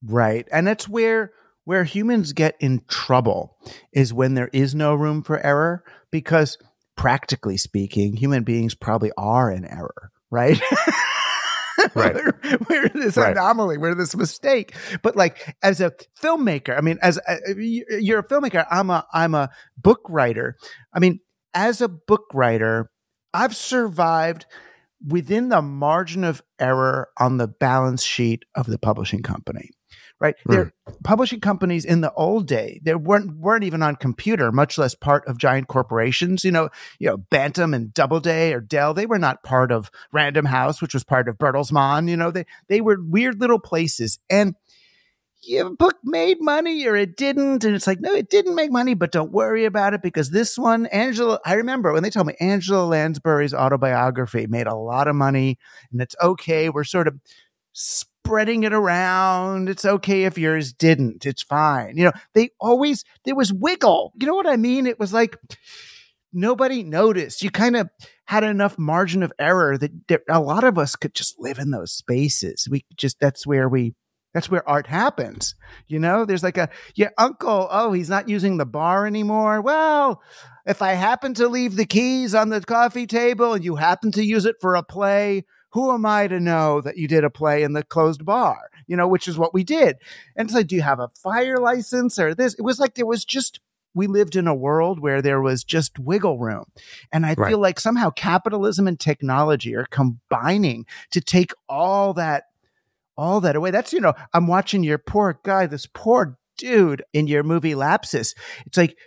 [0.03, 0.47] Right.
[0.51, 1.31] And that's where
[1.69, 3.55] where humans get in trouble
[3.93, 6.57] is when there is no room for error because
[6.97, 10.59] practically speaking human beings probably are in error right
[11.93, 12.15] Right.
[12.15, 12.33] we're,
[12.69, 13.31] we're this Right.
[13.31, 13.77] anomaly.
[13.77, 14.75] We're this mistake.
[15.03, 15.91] But like as a
[16.21, 17.53] filmmaker, I mean, as uh, a,
[18.01, 20.57] you're a filmmaker, I'm a I'm a book writer.
[20.93, 21.19] I mean,
[21.53, 22.91] as a book writer,
[23.33, 24.45] I've survived
[25.07, 29.69] within the margin of error on the balance sheet of the publishing company.
[30.19, 30.35] Right.
[30.45, 30.93] They're hmm.
[31.03, 35.25] publishing companies in the old day, they weren't weren't even on computer, much less part
[35.27, 36.43] of giant corporations.
[36.43, 40.45] You know, you know, Bantam and Doubleday or Dell, they were not part of Random
[40.45, 42.09] House, which was part of Bertelsmann.
[42.09, 44.19] You know, they they were weird little places.
[44.29, 44.55] And
[45.41, 47.63] your book made money or it didn't.
[47.63, 50.57] And it's like, no, it didn't make money, but don't worry about it because this
[50.57, 55.15] one, Angela, I remember when they told me Angela Lansbury's autobiography made a lot of
[55.15, 55.57] money
[55.91, 56.69] and it's okay.
[56.69, 57.19] We're sort of
[58.29, 59.69] spreading it around.
[59.69, 61.25] It's okay if yours didn't.
[61.25, 61.97] It's fine.
[61.97, 64.13] You know, they always, there was wiggle.
[64.19, 64.85] You know what I mean?
[64.85, 65.35] It was like
[66.31, 67.41] nobody noticed.
[67.41, 67.89] You kind of
[68.25, 71.71] had enough margin of error that, that a lot of us could just live in
[71.71, 72.67] those spaces.
[72.69, 73.95] We just, that's where we,
[74.35, 75.55] that's where art happens.
[75.87, 79.59] You know, there's like a, your uncle, oh, he's not using the bar anymore.
[79.59, 80.21] Well,
[80.67, 84.23] if I happen to leave the keys on the coffee table and you happen to
[84.23, 87.63] use it for a play, who am I to know that you did a play
[87.63, 88.69] in the closed bar?
[88.87, 89.97] You know, which is what we did.
[90.35, 92.55] And it's like, do you have a fire license or this?
[92.55, 93.59] It was like there was just,
[93.93, 96.65] we lived in a world where there was just wiggle room.
[97.11, 97.49] And I Right.
[97.49, 102.45] feel like somehow capitalism and technology are combining to take all that
[103.17, 103.69] all that away.
[103.69, 108.33] That's, you know, I'm watching your poor guy, this poor dude in your movie Lapsis.
[108.65, 108.97] It's like,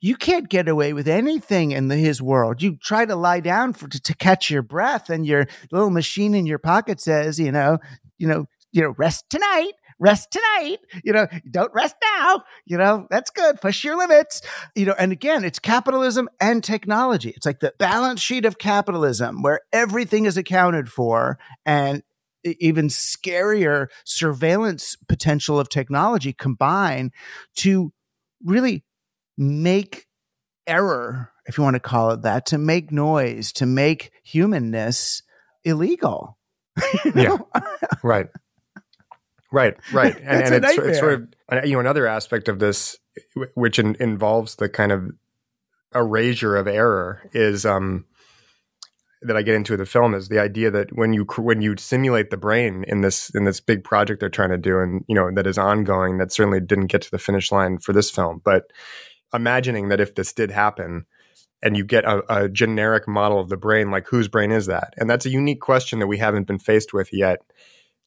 [0.00, 2.62] you can't get away with anything in the, his world.
[2.62, 6.34] You try to lie down for, to, to catch your breath, and your little machine
[6.34, 7.78] in your pocket says, you know,
[8.18, 10.78] you know, you know, rest tonight, rest tonight.
[11.02, 12.42] You know, don't rest now.
[12.66, 13.60] You know, that's good.
[13.60, 14.42] Push your limits.
[14.74, 17.30] You know, and again, it's capitalism and technology.
[17.30, 22.02] It's like the balance sheet of capitalism where everything is accounted for, and
[22.44, 27.10] even scarier surveillance potential of technology combine
[27.56, 27.92] to
[28.44, 28.84] really
[29.36, 30.06] make
[30.66, 35.22] error, if you want to call it that, to make noise, to make humanness
[35.64, 36.38] illegal.
[37.04, 37.38] You Yeah.
[38.02, 38.28] Right.
[39.52, 42.98] Right, right, and, It's and it's, it's sort of you know another aspect of this,
[43.54, 45.10] which in, involves the kind of
[45.94, 48.04] erasure of error, is um,
[49.22, 52.30] that I get into the film is the idea that when you when you simulate
[52.30, 55.30] the brain in this in this big project they're trying to do, and you know
[55.32, 58.72] that is ongoing, that certainly didn't get to the finish line for this film, but
[59.32, 61.06] imagining that if this did happen,
[61.62, 64.94] and you get a, a generic model of the brain, like whose brain is that?
[64.98, 67.40] And that's a unique question that we haven't been faced with yet.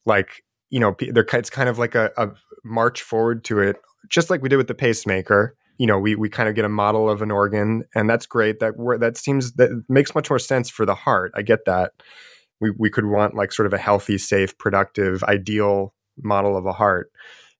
[0.06, 2.28] Like, you know, it's kind of like a, a
[2.64, 3.76] march forward to it,
[4.08, 5.56] just like we did with the pacemaker.
[5.78, 8.60] You know, we, we kind of get a model of an organ, and that's great.
[8.60, 11.32] That that seems that makes much more sense for the heart.
[11.34, 11.92] I get that.
[12.60, 16.72] We we could want like sort of a healthy, safe, productive, ideal model of a
[16.72, 17.10] heart,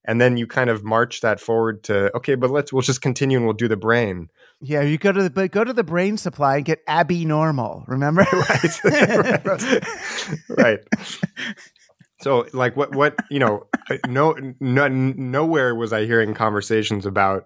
[0.05, 3.37] and then you kind of march that forward to okay, but let's we'll just continue
[3.37, 4.29] and we'll do the brain.
[4.61, 7.85] Yeah, you go to the but go to the brain supply and get Abby normal.
[7.87, 8.27] Remember?
[8.33, 9.85] right
[10.49, 10.79] right
[12.21, 13.67] so like what what you know
[14.07, 17.45] no, no nowhere was i hearing conversations about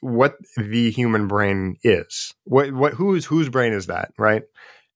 [0.00, 4.42] what the human brain is what what whose whose brain is that right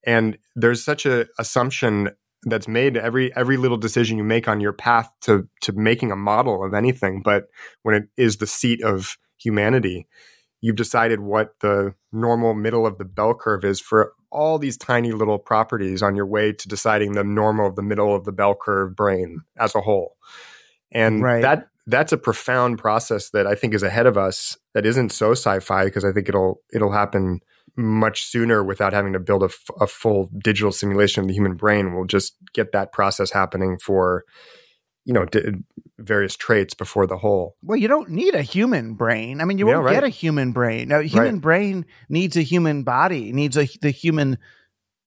[0.07, 2.11] and there's such a assumption
[2.51, 6.17] that's made every every little decision you make on your path to to making a
[6.17, 7.49] model of anything but
[7.83, 10.07] when it is the seat of humanity
[10.61, 15.13] you've decided what the normal middle of the bell curve is for all these tiny
[15.13, 18.55] little properties on your way to deciding the normal of the middle of the bell
[18.55, 20.17] curve brain as a whole.
[20.91, 21.43] And Right.
[21.43, 25.33] that that's a profound process that I think is ahead of us that isn't so
[25.33, 27.41] sci-fi because I think it'll it'll happen
[27.77, 31.55] much sooner without having to build a, f- a full digital simulation of the human
[31.55, 31.95] brain.
[31.95, 34.25] We'll just get that process happening for
[35.05, 35.63] you know d-
[35.99, 37.57] various traits before the whole.
[37.63, 39.41] Well, you don't need a human brain.
[39.41, 39.95] I mean, you Yeah, won't right.
[39.95, 40.93] get a human brain.
[40.93, 41.43] A human Right.
[41.43, 44.39] brain needs a human body, needs a the human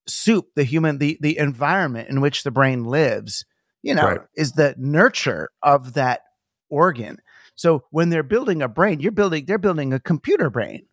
[0.07, 3.45] soup, the human the the environment in which the brain lives.
[3.83, 4.21] You know, Right.
[4.35, 6.21] is the nurture of that
[6.69, 7.17] organ.
[7.55, 10.85] So when they're building a brain, you're building they're building a computer brain,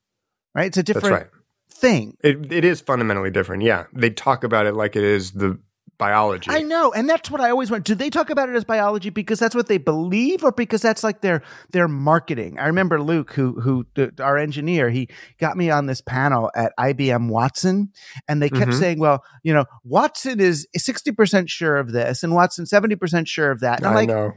[0.55, 0.67] right?
[0.67, 1.31] It's a That's different right.
[1.77, 2.17] Thing.
[2.23, 3.63] It, it is fundamentally different.
[3.63, 5.59] Yeah, they talk about it like it is the
[5.97, 6.51] biology.
[6.51, 7.85] I know, and that's what I always want.
[7.85, 11.05] Do they talk about it as biology because that's what they believe, or because that's
[11.05, 12.59] like their their marketing?
[12.59, 15.09] I remember Luke, who who th- our engineer, he
[15.39, 17.93] got me on this panel at IBM Watson,
[18.29, 18.79] and they kept Mhm.
[18.79, 23.29] saying, "Well, you know, Watson is sixty percent sure of this, and Watson seventy percent
[23.29, 24.33] sure of that." And I'm I like, know.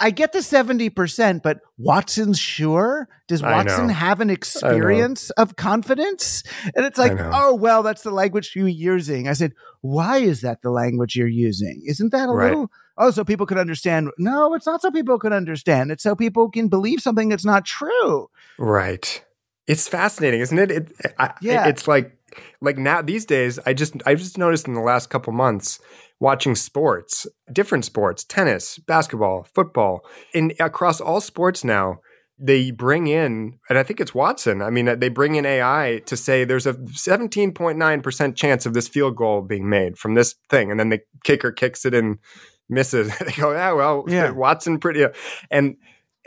[0.00, 3.08] I get the 70%, but Watson's sure?
[3.28, 6.42] Does Watson have an experience of confidence?
[6.74, 9.28] And it's like, oh, well, that's the language you're using.
[9.28, 11.82] I said, why is that the language you're using?
[11.86, 12.48] Isn't that a Right.
[12.48, 14.10] little, oh, so people could understand?
[14.18, 15.90] No, it's not so people can understand.
[15.92, 18.28] It's so people can believe something that's not true.
[18.58, 19.24] Right.
[19.66, 20.70] It's fascinating, isn't it?
[20.70, 21.68] It, I, Yeah.
[21.68, 22.16] It's like
[22.60, 23.58] like now these days.
[23.66, 25.78] I just I just noticed in the last couple months
[26.20, 30.00] watching sports, different sports, tennis, basketball, football,
[30.32, 31.98] in across all sports now.
[32.36, 34.60] They bring in, and I think it's Watson.
[34.60, 38.88] I mean, uh, they bring in AI to say there's a 17.9% chance of this
[38.88, 40.72] field goal being made from this thing.
[40.72, 42.18] And then the kicker kicks it and
[42.68, 43.16] misses.
[43.24, 44.32] they go, yeah, well, Yeah.
[44.32, 45.04] Watson pretty.
[45.04, 45.10] Uh,
[45.48, 45.76] and,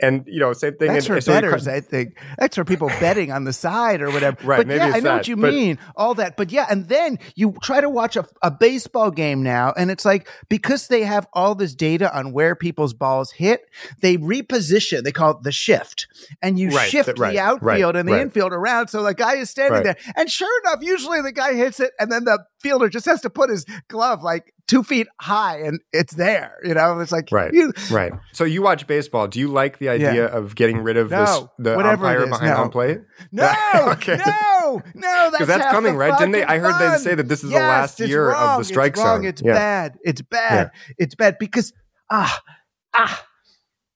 [0.00, 0.92] and, you know, same thing.
[0.92, 2.18] That's for so betters, I think.
[2.38, 4.36] That's for people betting on the side or whatever.
[4.46, 5.78] Right, But maybe yeah, I know that, what you but- mean.
[5.96, 6.36] All that.
[6.36, 10.04] But yeah, and then you try to watch a, a baseball game now, and it's
[10.04, 13.68] like because they have all this data on where people's balls hit,
[14.00, 15.02] they reposition.
[15.02, 16.06] They call it the shift.
[16.42, 18.88] And you Right, shift right, the outfield right, and the infield around.
[18.88, 19.96] So the guy is standing there.
[20.16, 23.30] And sure enough, usually the guy hits it, and then the fielder just has to
[23.30, 26.58] put his glove like two feet high and it's there.
[26.62, 27.52] You know, it's like Right.
[27.52, 28.12] you, Right.
[28.32, 29.26] So you watch baseball.
[29.26, 30.36] Do you like the idea Yeah.
[30.36, 32.56] of getting rid of No, this the umpire is, behind no.
[32.56, 33.00] home plate?
[33.32, 33.52] No,
[33.92, 34.16] Okay.
[34.24, 35.30] no, no.
[35.32, 36.16] That's, that's coming, right?
[36.18, 38.92] Didn't they- I heard they say that this is the last year of the strike
[38.92, 39.26] it's wrong, zone.
[39.26, 39.54] It's Yeah.
[39.54, 39.98] bad.
[40.04, 40.70] It's bad.
[40.98, 41.72] It's bad because
[42.10, 42.40] ah
[42.94, 43.24] ah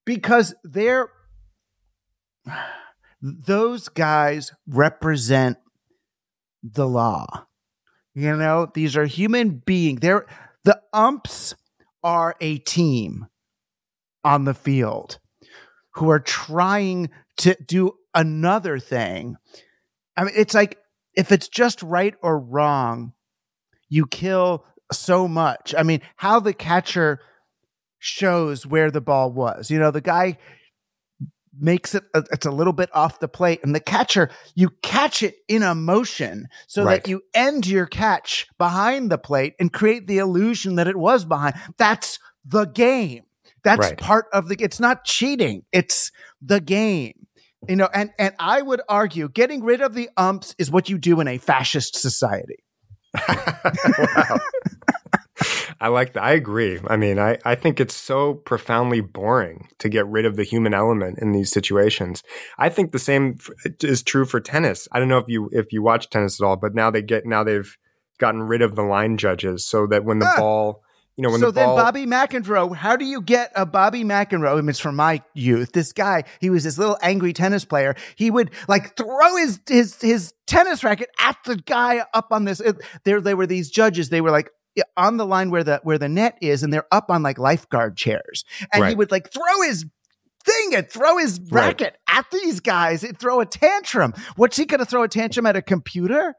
[0.06, 1.08] because they're
[3.20, 5.56] those guys represent
[6.62, 7.46] the law.
[8.14, 10.00] You know, these are human beings.
[10.00, 10.26] They're
[10.64, 11.54] the umps
[12.02, 13.26] are a team
[14.24, 15.18] on the field
[15.94, 19.36] who are trying to do another thing.
[20.16, 20.78] I mean, it's like
[21.14, 23.12] if it's just right or wrong,
[23.88, 25.74] you kill so much.
[25.76, 27.20] I mean, how the catcher
[27.98, 29.70] shows where the ball was.
[29.70, 30.38] You know, the guy
[31.58, 35.22] makes it uh, it's a little bit off the plate and the catcher you catch
[35.22, 37.02] it in a motion so Right.
[37.04, 41.24] that you end your catch behind the plate and create the illusion that it was
[41.26, 43.24] behind that's the game
[43.64, 43.98] that's Right.
[43.98, 47.26] part of the it's not cheating it's the game
[47.68, 50.96] you know and and i would argue getting rid of the umps is what you
[50.98, 52.64] do in a fascist society
[53.28, 54.38] wow.
[55.80, 56.22] I like that.
[56.22, 56.78] I agree.
[56.86, 60.74] I mean, I, I think it's so profoundly boring to get rid of the human
[60.74, 62.22] element in these situations.
[62.58, 63.36] I think the same
[63.82, 64.88] is true for tennis.
[64.92, 67.26] I don't know if you if you watch tennis at all, but now they get
[67.26, 67.76] now they've
[68.18, 70.36] gotten rid of the line judges so that when the Ah.
[70.36, 70.82] ball,
[71.16, 74.04] you know, when so the ball then Bobby McEnroe, how do you get a Bobby
[74.04, 74.52] McEnroe?
[74.52, 75.72] I mean, it's from my youth.
[75.72, 77.94] This guy, he was this little angry tennis player.
[78.16, 82.60] He would like throw his his his tennis racket at the guy up on this.
[82.60, 84.08] It, there, there were these judges.
[84.08, 84.50] They were like
[84.96, 87.96] on the line where the where the net is, and they're up on like lifeguard
[87.96, 88.44] chairs.
[88.72, 89.84] And he would like throw his
[90.44, 91.66] thing and throw his Right.
[91.66, 94.12] racket at these guys and throw a tantrum.
[94.36, 96.34] What's he going to throw a tantrum at a computer?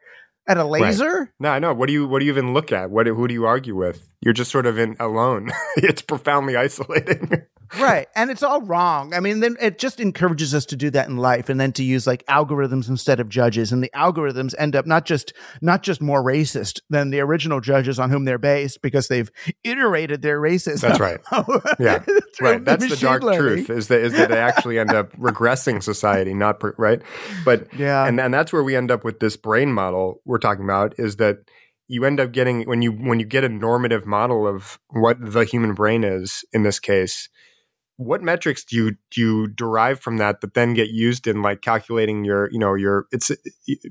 [0.45, 1.33] At a laser?
[1.39, 1.73] No, I know.
[1.73, 2.89] What do you what do you even look at?
[2.91, 4.09] What who do you argue with?
[4.19, 5.51] You're just sort of in alone.
[5.77, 7.29] it's profoundly isolating.
[7.79, 11.07] right and it's all wrong i mean then it just encourages us to do that
[11.07, 14.75] in life and then to use like algorithms instead of judges and the algorithms end
[14.75, 18.81] up not just not just more racist than the original judges on whom they're based
[18.81, 19.31] because they've
[19.63, 21.19] iterated their racism That's right.
[21.79, 22.03] Yeah,
[22.39, 22.63] right.
[22.63, 23.65] That's the dark learning.
[23.65, 27.01] truth is that is that they actually end up regressing society, not per, right.
[27.43, 28.05] But Yeah.
[28.05, 31.17] and and that's where we end up with this brain model we're talking about is
[31.17, 31.37] that
[31.87, 35.43] you end up getting when you when you get a normative model of what the
[35.43, 37.29] human brain is in this case.
[37.97, 41.61] What metrics do you do you derive from that that then get used in like
[41.61, 43.31] calculating your you know your it's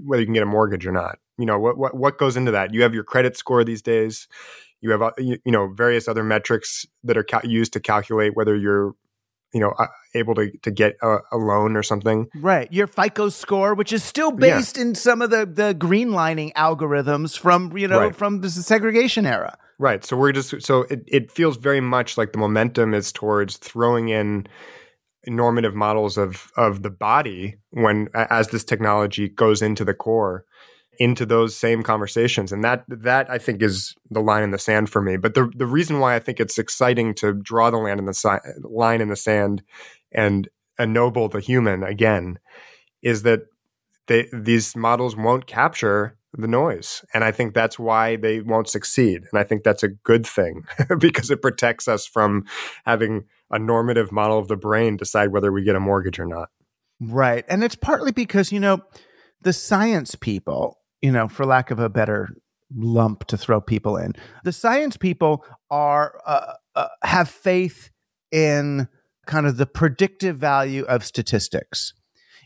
[0.05, 2.51] whether you can get a mortgage or not you know what what what goes into
[2.51, 4.27] that you have your credit score these days
[4.81, 8.57] you have uh, you, know various other metrics that are cal- used to calculate whether
[8.57, 8.95] you're
[9.55, 12.73] you know uh, able to to get a, a loan or something Right.
[12.73, 14.57] Your FICO score, which is still Yeah.
[14.57, 18.17] based in some of the, the greenlining algorithms from, you know, Right.
[18.17, 19.57] from the segregation era.
[19.83, 23.57] Right so we're just so it, it feels very much like the momentum is towards
[23.57, 24.47] throwing in
[25.27, 30.45] normative models of of the body when as this technology goes into the core
[30.99, 32.53] into those same conversations.
[32.53, 35.17] And that that I think is the line in the sand for me.
[35.17, 38.15] But the the reason why I think it's exciting to draw the line in the
[38.15, 38.29] si-
[38.63, 39.63] line in the sand
[40.13, 42.39] and ennoble the human again
[43.03, 43.43] is that
[44.07, 49.25] they these models won't capture the noise and I think that's why they won't succeed
[49.31, 50.65] and I think that's a good thing
[50.99, 52.47] because it protects us from
[52.87, 56.49] having a normative model of the brain decide whether we get a mortgage or not
[57.03, 57.45] Right.
[57.49, 58.81] And it's partly because, you know,
[59.41, 62.29] the science people, you know, for lack of a better
[62.73, 64.15] lump to throw people in,
[64.45, 67.91] the science people are, uh, uh, have faith
[68.31, 68.87] in
[69.27, 71.93] kind of the predictive value of statistics.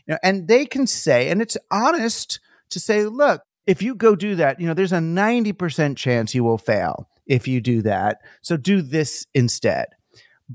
[0.07, 2.39] You know, and they can say, and it's honest
[2.71, 6.43] to say, look, if you go do that, you know, there's a 90% chance you
[6.43, 8.19] will fail if you do that.
[8.41, 9.87] So do this instead.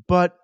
[0.09, 0.37] But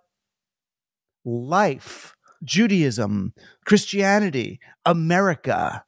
[1.25, 2.15] life,
[2.45, 3.33] Judaism,
[3.65, 5.85] Christianity, America,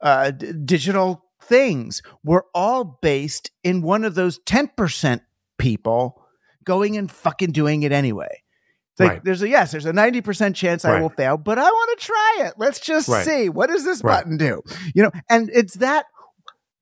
[0.00, 5.20] uh, d- digital things were all based in one of those 10%
[5.58, 6.22] people
[6.64, 8.42] going and fucking doing it anyway.
[8.98, 9.24] Like Right.
[9.24, 12.36] there's a yes, there's a 90% chance I will fail, but I want to try
[12.46, 12.54] it.
[12.58, 13.24] Let's just Right.
[13.26, 14.18] see what does this Right.
[14.18, 14.62] button do?
[14.94, 16.06] You know, and it's that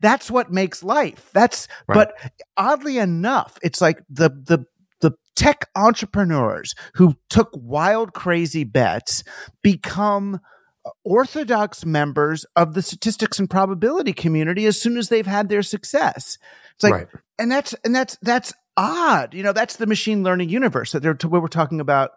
[0.00, 1.30] that's what makes life.
[1.32, 2.08] That's Right.
[2.08, 4.64] but oddly enough, it's like the the
[5.00, 9.24] the tech entrepreneurs who took wild crazy bets
[9.62, 10.40] become
[11.04, 16.38] orthodox members of the statistics and probability community as soon as they've had their success.
[16.74, 17.06] It's like Right.
[17.38, 19.34] and that's and that's that's odd.
[19.34, 22.12] You know, that's the machine learning universe that they're what we're talking about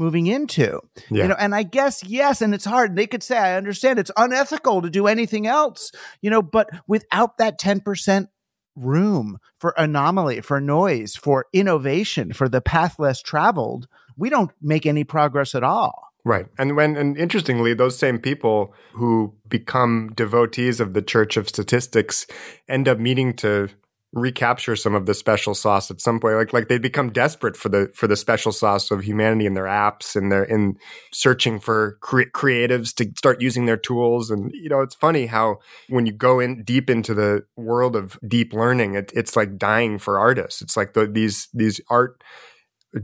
[0.00, 0.80] moving into.
[1.10, 1.22] Yeah.
[1.22, 2.96] You know, and I guess yes, and it's hard.
[2.96, 5.92] They could say, I understand it's unethical to do anything else,
[6.22, 8.26] you know, but without that 10%
[8.74, 13.86] room for anomaly, for noise, for innovation, for the path less traveled,
[14.16, 16.08] we don't make any progress at all.
[16.24, 16.46] Right.
[16.58, 22.26] And when and interestingly, those same people who become devotees of the Church of Statistics
[22.68, 23.68] end up needing to
[24.12, 26.36] recapture some of the special sauce at some point.
[26.36, 29.64] Like like they become desperate for the for the special sauce of humanity in their
[29.64, 30.76] apps and they're in
[31.12, 34.30] searching for cre- creatives to start using their tools.
[34.30, 35.58] And you know, it's funny how
[35.88, 39.98] when you go in deep into the world of deep learning, it, it's like dying
[39.98, 40.60] for artists.
[40.60, 42.22] It's like the, these these art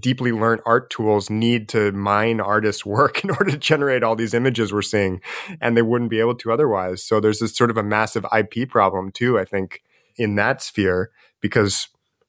[0.00, 4.34] deeply learned art tools need to mine artists' work in order to generate all these
[4.34, 5.20] images we're seeing,
[5.60, 7.02] and they wouldn't be able to otherwise.
[7.02, 9.82] So there's this sort of a massive IP problem too, I think,
[10.18, 11.10] in that sphere,
[11.40, 11.88] because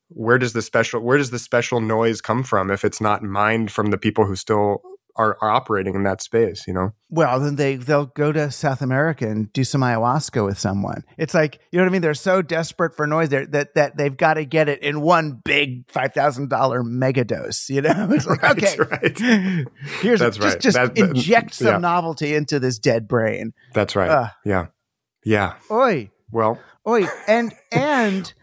[0.09, 3.71] where does the special where does the special noise come from if it's not mined
[3.71, 4.81] from the people who still
[5.19, 6.91] are, are operating in that space, you know?
[7.09, 11.03] Well, then they they'll go to South America and do some ayahuasca with someone.
[11.17, 12.01] It's like you know what I mean.
[12.03, 15.41] They're so desperate for noise there that that they've got to get it in one
[15.43, 17.67] big five thousand dollar mega dose.
[17.69, 19.17] You know, it's like Right, okay, right.
[20.01, 20.61] here's That's just right.
[20.61, 21.77] just That- that- inject some yeah.
[21.79, 23.53] novelty into this dead brain.
[23.73, 24.09] That's right.
[24.09, 24.29] Ugh.
[24.45, 24.65] yeah.
[25.25, 25.55] Yeah.
[25.71, 28.33] Oi, Well, oi, and and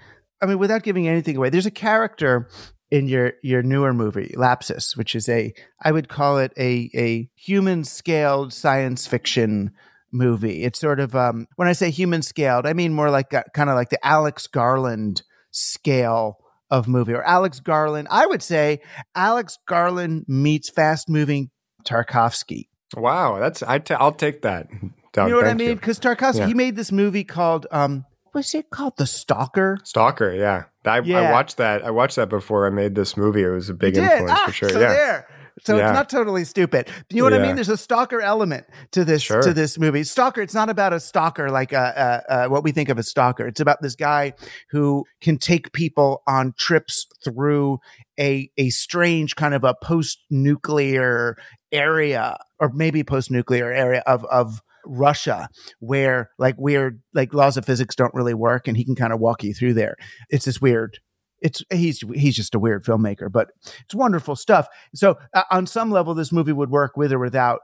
[0.43, 2.49] I mean, without giving anything away, there's a character
[2.91, 7.29] in your your newer movie Lapsis, which is a I would call it a a
[7.35, 9.73] human scaled science fiction
[10.13, 10.63] movie.
[10.63, 13.77] It's sort of um when I say human scaled, I mean more like kind of
[13.77, 16.39] like the Alex Garland scale
[16.71, 18.09] of movie or Alex Garland.
[18.11, 18.81] I would say
[19.15, 21.51] Alex Garland meets fast moving
[21.85, 22.69] Tarkovsky.
[22.97, 23.39] wow.
[23.39, 24.69] That's I t- I'll take that.
[25.15, 25.75] Doug, you know what I mean?
[25.77, 26.47] Because Tarkovsky, Yeah.
[26.49, 28.97] he made this movie called um what's it called?
[28.99, 29.79] The Stalker.
[29.85, 30.65] Stalker, yeah.
[30.85, 31.21] I, Yeah.
[31.21, 31.83] I watched that.
[31.85, 33.43] I watched that before I made this movie.
[33.45, 34.69] It was a big influence Ah, for sure.
[34.71, 34.89] So yeah.
[34.93, 35.29] there.
[35.63, 35.87] So Yeah.
[35.91, 36.91] it's not totally stupid.
[37.11, 37.55] You know what I mean?
[37.55, 39.41] There's a stalker element to this Sure.
[39.41, 40.03] to this movie.
[40.03, 40.41] Stalker.
[40.43, 43.47] It's not about a stalker like uh, uh, uh, what we think of as stalker.
[43.47, 44.33] It's about this guy
[44.71, 47.79] who can take people on trips through
[48.19, 51.37] a a strange kind of a post nuclear
[51.71, 55.49] area, or maybe post nuclear area of of Russia,
[55.81, 59.21] where like weird like laws of physics don't really work, and he can kind of
[59.21, 59.97] walk you through there.
[60.31, 60.99] It's this weird.
[61.41, 63.49] It's he's he's just a weird filmmaker, but
[63.85, 64.67] it's wonderful stuff.
[64.95, 67.61] So uh, on some level, this movie would work with or without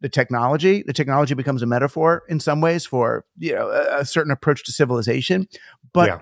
[0.00, 0.84] the technology.
[0.86, 4.64] The technology becomes a metaphor in some ways for you know a, a certain approach
[4.64, 5.48] to civilization,
[5.92, 6.08] but.
[6.08, 6.20] Yeah.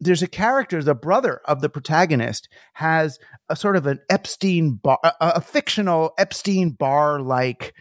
[0.00, 5.14] There's a character, the brother of the protagonist, has a sort of an Epstein-Barr, a,
[5.20, 7.72] a fictional Epstein-Barr like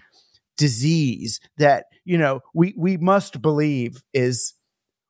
[0.58, 4.54] disease that you know we we must believe is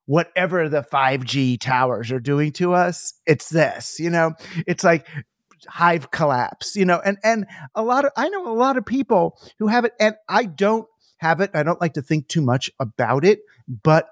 [0.06, 4.34] whatever the 5G towers are doing to us, it's this, you know,
[4.68, 5.08] it's like
[5.68, 9.40] hive collapse, you know, and, and a lot of, I know a lot of people
[9.60, 10.86] who have it and I don't
[11.18, 11.52] have it.
[11.54, 14.08] I don't like to think too much about it, but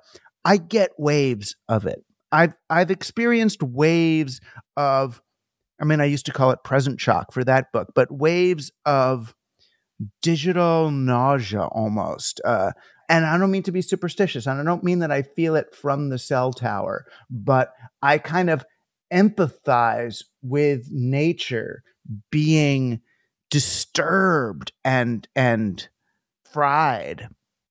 [0.46, 2.04] I get waves of it.
[2.32, 4.40] I've, I've experienced waves
[4.78, 5.22] of,
[5.80, 9.36] I mean, I used to call it present shock for that book, but waves of
[10.22, 12.42] digital nausea almost.
[12.46, 12.72] Uh,
[13.10, 15.76] and I don't mean to be superstitious, and I don't mean that I feel it
[15.76, 18.64] from the cell tower, but I kind of
[19.14, 21.84] empathize with nature
[22.32, 23.02] being
[23.50, 25.88] disturbed and and
[26.52, 27.28] fried.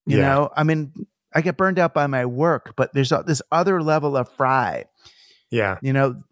[0.07, 0.23] You Yeah.
[0.23, 0.93] know, I mean,
[1.35, 4.85] I get burned out by my work, but there's a, this other level of fry
[5.51, 5.79] Yeah.
[5.83, 6.23] you know,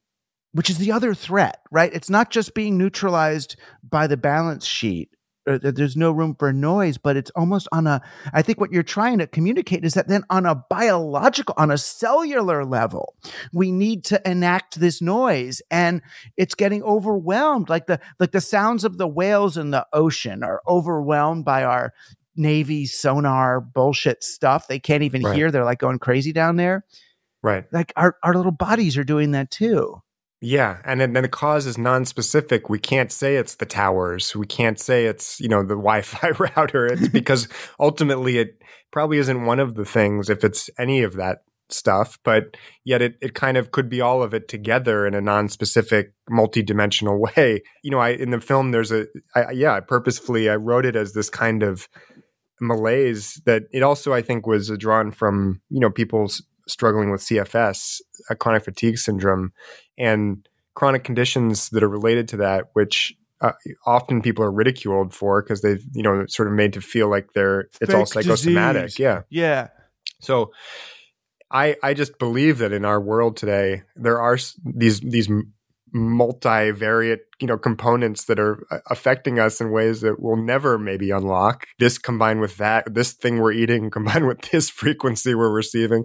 [0.53, 1.93] which is the other threat, right?
[1.93, 3.57] It's not just being neutralized
[3.89, 5.11] by the balance sheet
[5.57, 8.03] there's no room for noise, but it's almost on a,
[8.35, 11.79] I think what you're trying to communicate is that then on a biological, on a
[11.79, 13.15] cellular level,
[13.55, 16.03] we need to enact this noise and
[16.37, 17.71] it's getting overwhelmed.
[17.71, 21.95] Like the, like the sounds of the whales in the ocean are overwhelmed by our
[22.37, 24.69] Navy sonar bullshit stuff.
[24.69, 25.35] They can't even Right.
[25.35, 25.51] hear.
[25.51, 26.85] They're like going crazy down there.
[27.43, 27.65] Right.
[27.73, 30.03] Like our, our little bodies are doing that too.
[30.41, 32.69] Yeah, and then the cause is non-specific.
[32.69, 34.37] We can't say it's the towers.
[34.37, 36.87] We can't say it's you know the Wi-Fi router.
[36.87, 37.49] It's because
[37.81, 38.63] ultimately it
[38.93, 41.39] probably isn't one of the things if it's any of that
[41.71, 42.19] stuff.
[42.25, 46.13] But yet it it kind of could be all of it together in a non-specific,
[46.31, 47.63] multi-dimensional way.
[47.83, 50.95] You know, I in the film there's a I, yeah, I purposefully I wrote it
[50.95, 51.89] as this kind of
[52.61, 58.01] malaise that it also I think was drawn from you know people's struggling with CFS,
[58.31, 59.53] a chronic fatigue syndrome,
[59.97, 63.53] and chronic conditions that are related to that, which uh,
[63.87, 67.33] often people are ridiculed for because they've you know sort of made to feel like
[67.35, 68.83] they're it's all psychosomatic.
[68.83, 68.99] disease.
[68.99, 69.23] Yeah.
[69.31, 69.69] Yeah.
[70.21, 70.53] So
[71.51, 75.29] I I just believe that in our world today there are these these
[75.95, 81.11] multivariate you know components that are uh, affecting us in ways that we'll never maybe
[81.11, 86.05] unlock this combined with that this thing we're eating combined with this frequency we're receiving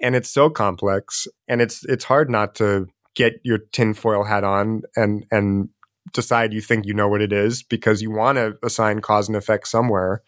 [0.00, 4.82] and it's so complex and it's it's hard not to get your tinfoil hat on
[4.96, 5.68] and and
[6.12, 9.36] decide you think you know what it is because you want to assign cause and
[9.36, 10.22] effect somewhere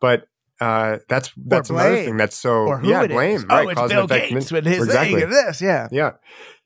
[0.00, 0.24] but
[0.60, 3.14] uh, that's that's another thing that's so yeah it is.
[3.14, 5.32] blame Oh, right it's cause Bill and effect Gates min- with his exactly thing and
[5.32, 5.60] this.
[5.60, 5.88] Yeah.
[5.90, 6.10] yeah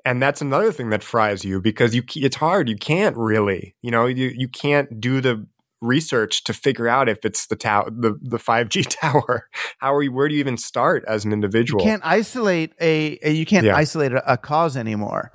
[0.09, 3.91] and that's another thing that fries you because you it's hard you can't really you
[3.91, 5.47] know you you can't do the
[5.81, 9.49] research to figure out if it's the tower the the 5G tower
[9.79, 13.19] how are you where do you even start as an You individual can't isolate a,
[13.23, 13.77] a- you can't Yeah.
[13.77, 15.31] isolate a, a cause anymore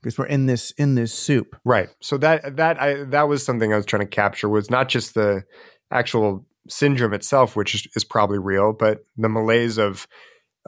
[0.00, 1.56] because we're in this in this soup.
[1.64, 1.88] Right.
[2.00, 5.14] So that that I that was something I was trying to capture was not just
[5.14, 5.42] the
[5.90, 10.06] actual syndrome itself, which is, is probably real, but the malaise of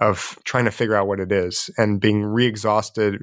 [0.00, 3.20] of trying to figure out what it is and being re-exhausted,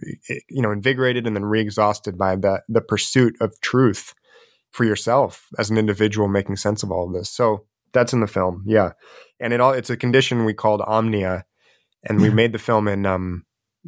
[0.49, 4.13] you know, invigorated and then re-exhausted by the the pursuit of truth
[4.71, 7.29] for yourself as an individual, making sense of all of this.
[7.29, 8.91] So that's in the film, yeah.
[9.39, 11.45] And it all it's a condition we called omnia,
[12.03, 13.45] and we made the film in um,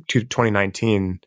[0.08, 1.20] two- 2019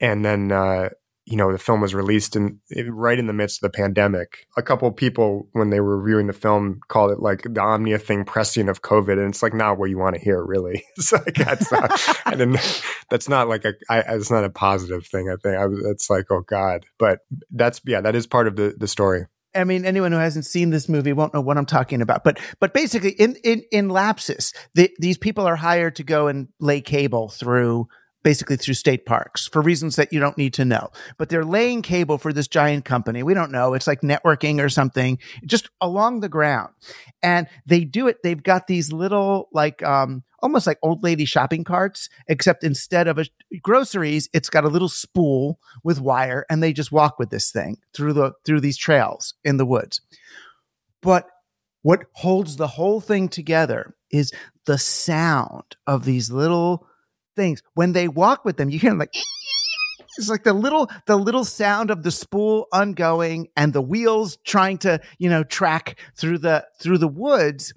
[0.00, 0.90] and then uh,
[1.26, 4.46] you know the film was released in right in the midst of the pandemic.
[4.56, 7.98] A couple of people, when they were reviewing the film, called it like the Omnia
[7.98, 10.84] thing prescient of COVID, and it's like not what you want to hear, really.
[10.96, 11.90] It's like that's not,
[12.24, 15.28] I didn't, that's not like a, I, it's not a positive thing.
[15.28, 17.20] I think I it's like oh god, but
[17.50, 19.26] that's yeah, that is part of the the story.
[19.54, 22.24] I mean, anyone who hasn't seen this movie won't know what I'm talking about.
[22.24, 26.48] But but basically, in in in Lapsis, the, these people are hired to go and
[26.60, 27.88] lay cable through
[28.26, 30.90] basically through state parks for reasons that you don't need to know.
[31.16, 33.22] But they're laying cable for this giant company.
[33.22, 33.72] We don't know.
[33.72, 36.74] It's like networking or something, just along the ground.
[37.22, 38.24] And they do it.
[38.24, 43.16] They've got these little like um almost like old lady shopping carts, except instead of
[43.16, 43.26] a
[43.62, 47.78] groceries, it's got a little spool with wire, and they just walk with this thing
[47.94, 50.00] through the through these trails in the woods.
[51.00, 51.28] But
[51.82, 54.32] what holds the whole thing together is
[54.64, 56.88] the sound of these little
[57.36, 57.62] things.
[57.74, 59.14] When they walk with them, you hear them like
[60.18, 64.78] it's like the little the little sound of the spool ungoing and the wheels trying
[64.78, 67.72] to, you know, track through the through the woods.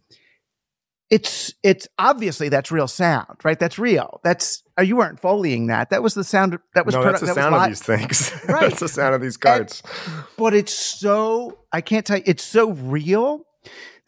[1.09, 3.59] It's it's obviously that's real sound, right?
[3.59, 4.19] That's real.
[4.23, 5.89] That's oh, you weren't foleying that.
[5.89, 8.31] That was the sound that was no, produ- that's the that sound of these things.
[8.47, 8.69] Right.
[8.69, 9.83] that's the sound of these cards.
[10.37, 13.45] but it's so I can't tell you, it's so real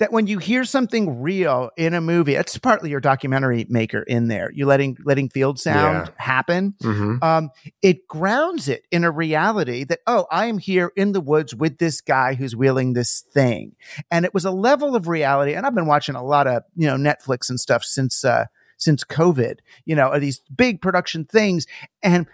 [0.02, 4.28] that when you hear something real in a movie, it's partly your documentary maker in
[4.28, 4.52] there.
[4.54, 6.14] You letting letting field sound Yeah.
[6.18, 6.74] happen.
[6.82, 11.22] hmm Um, it grounds it in a reality that oh, I am here in the
[11.22, 13.76] woods with this guy who's wheeling this thing,
[14.10, 15.54] and it was a level of reality.
[15.54, 18.46] And I've been watching a lot of you know Netflix and stuff since uh,
[18.78, 19.60] since COVID.
[19.86, 21.68] You know, these big production things,
[22.02, 22.26] and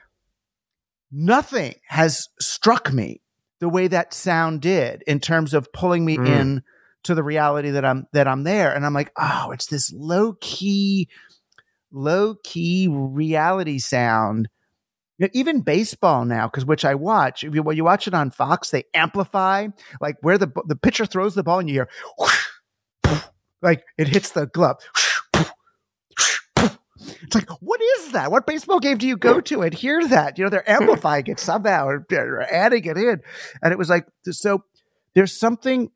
[1.11, 3.21] nothing has struck me
[3.59, 6.27] the way that sound did in terms of pulling me Mm.
[6.27, 6.63] in
[7.03, 10.33] to the reality that I'm that I'm there and I'm like oh it's this low
[10.41, 11.09] key
[11.91, 14.49] low key reality sound
[15.17, 18.13] You know, even baseball now because which I watch if you when you watch it
[18.13, 19.67] on Fox they amplify
[20.01, 23.23] like where the the pitcher throws the ball and you hear whoosh,
[23.61, 24.77] like it hits the glove
[27.23, 28.31] it's like, what is that?
[28.31, 30.37] What baseball game do you go to and hear that?
[30.37, 33.21] You know, they're amplifying it somehow or, or adding it in.
[33.61, 34.63] And it was like, so
[35.13, 35.89] there's something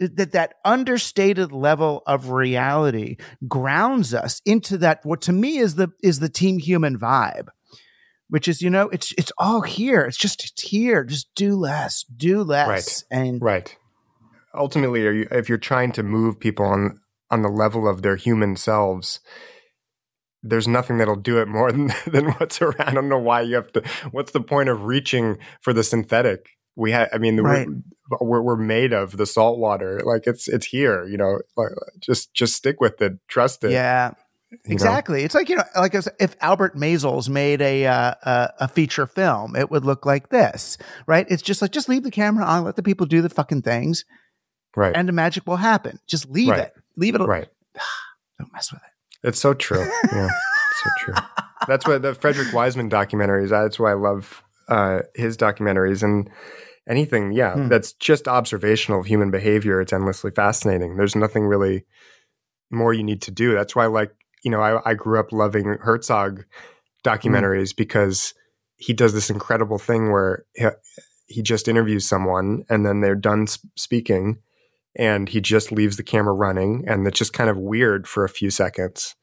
[0.00, 3.16] that that understated level of reality
[3.46, 7.48] grounds us into that what to me is the is the team human vibe
[8.28, 12.04] which is you know it's it's all here it's just it's here just do less
[12.16, 13.18] do less right.
[13.20, 13.76] and Right.
[14.54, 18.16] ultimately, are you, if you're trying to move people on on the level of their
[18.16, 19.20] human selves,
[20.42, 22.80] there's nothing that'll do it more than than what's around.
[22.88, 23.82] I don't know why you have to.
[24.10, 26.46] What's the point of reaching for the synthetic?
[26.76, 27.66] We had I mean, Right.
[28.10, 30.00] we're, we're we're made of the salt water.
[30.04, 31.04] Like it's it's here.
[31.06, 31.68] You know, like,
[32.00, 33.14] just just stick with it.
[33.28, 33.72] Trust it.
[33.72, 34.12] Yeah.
[34.14, 34.58] know?
[34.66, 35.24] Exactly.
[35.24, 39.56] It's like you know, like if Albert Maysles made a, uh, a a feature film,
[39.56, 41.26] it would look like this, right?
[41.28, 44.04] It's just like just leave the camera on, let the people do the fucking things,
[44.76, 44.94] Right.
[44.94, 45.98] and the magic will happen.
[46.06, 46.60] Just leave Right.
[46.60, 47.20] it, leave it.
[47.20, 47.48] al- right.
[48.38, 49.28] Don't mess with it.
[49.28, 49.80] It's so true.
[50.12, 50.28] Yeah,
[50.70, 51.14] it's so true.
[51.66, 53.48] That's what the Frederick Wiseman documentaries.
[53.50, 56.30] That's why I love uh, his documentaries and
[56.88, 57.32] anything.
[57.32, 57.68] Yeah, Hmm.
[57.68, 59.80] that's just observational of human behavior.
[59.80, 60.96] It's endlessly fascinating.
[60.96, 61.84] There's nothing really
[62.70, 63.54] more you need to do.
[63.54, 64.12] That's why, like
[64.42, 66.44] you know, I, I grew up loving Herzog
[67.04, 68.34] documentaries because
[68.76, 70.66] he does this incredible thing where he,
[71.26, 74.38] he just interviews someone and then they're done s- speaking
[74.96, 78.28] and he just leaves the camera running and it's just kind of weird for a
[78.28, 79.14] few seconds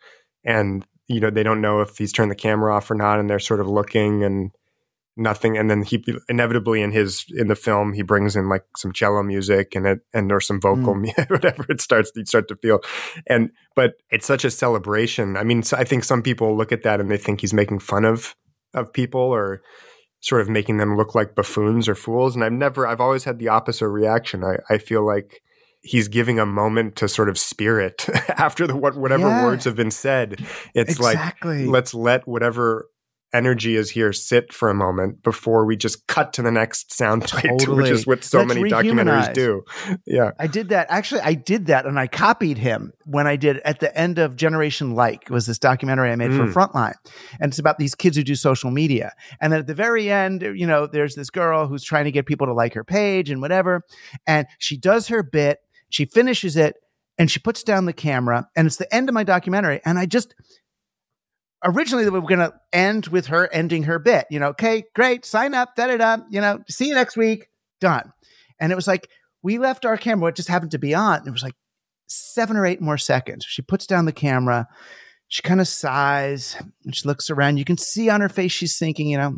[0.43, 3.29] and you know they don't know if he's turned the camera off or not and
[3.29, 4.51] they're sort of looking and
[5.17, 8.93] nothing and then he inevitably in his in the film he brings in like some
[8.93, 11.01] cello music and it and or some vocal mm.
[11.01, 12.79] music whatever it starts you start to feel.
[13.27, 15.35] And but it's such a celebration.
[15.37, 17.79] I mean so i think some people look at that and they think he's making
[17.79, 18.35] fun of
[18.73, 19.61] of people or
[20.21, 23.39] sort of making them look like buffoons or fools and i've never i've always had
[23.39, 24.43] the opposite reaction.
[24.43, 25.41] I i feel like
[25.81, 28.07] he's giving a moment to sort of spirit
[28.37, 29.45] after the what whatever Yeah.
[29.45, 30.45] words have been said.
[30.75, 31.65] It's Exactly.
[31.65, 32.87] like let's let whatever
[33.33, 37.67] energy is here sit for a moment before we just cut to the next soundbite
[37.75, 39.63] which is what so Let's many documentaries do
[40.05, 40.87] yeah I did that.
[40.89, 44.35] Actually, I did that and I copied him when I did at the end of
[44.35, 46.51] Generation Like was this documentary I made Mm.
[46.51, 46.93] for Frontline.
[47.39, 49.11] And it's about these kids who do social media.
[49.39, 52.25] And then at the very end, you know, there's this girl who's trying to get
[52.25, 53.83] people to like her page and whatever.
[54.25, 55.59] And she does her bit,
[55.89, 56.75] she finishes it,
[57.17, 58.47] and she puts down the camera.
[58.55, 59.81] And it's the end of my documentary.
[59.85, 60.33] And I just
[61.63, 64.25] originally we were going to end with her ending her bit.
[64.29, 66.17] You know, okay, great, sign up, da da da.
[66.29, 67.47] You know, see you next week.
[67.79, 68.11] Done.
[68.59, 69.09] And it was like
[69.41, 70.29] we left our camera.
[70.29, 71.19] It just happened to be on.
[71.19, 71.55] and It was like
[72.07, 73.45] seven or eight more seconds.
[73.47, 74.67] She puts down the camera.
[75.27, 77.57] She kind of sighs and she looks around.
[77.57, 79.37] You can see on her face she's thinking, you know,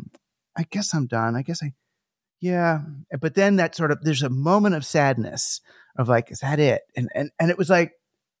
[0.56, 1.36] I guess I'm done.
[1.36, 1.72] I guess I,
[2.40, 2.80] yeah.
[3.20, 5.60] But then that sort of there's a moment of sadness
[5.96, 6.82] of like, is that it?
[6.96, 7.92] And and and it was like,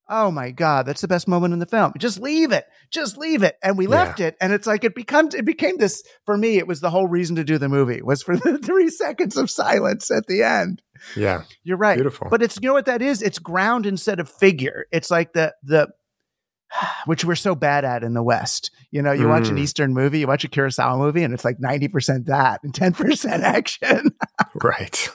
[0.08, 1.92] oh my god, that's the best moment in the film.
[1.98, 3.56] Just leave it, just leave it.
[3.62, 6.58] And we left it, and it's like it becomes it became this for me.
[6.58, 9.50] It was the whole reason to do the movie was for the three seconds of
[9.50, 10.82] silence at the end.
[11.16, 11.96] yeah You're right.
[11.96, 12.28] Beautiful.
[12.30, 13.22] But it's you know what that is?
[13.22, 14.86] It's ground instead of figure.
[14.92, 15.88] It's like the the
[17.06, 18.70] which we're so bad at in the West.
[18.90, 19.60] You know, you watch an Mm.
[19.60, 24.10] Eastern movie, you watch a Kurosawa movie, and it's like 90% that and 10% action.
[24.62, 25.08] right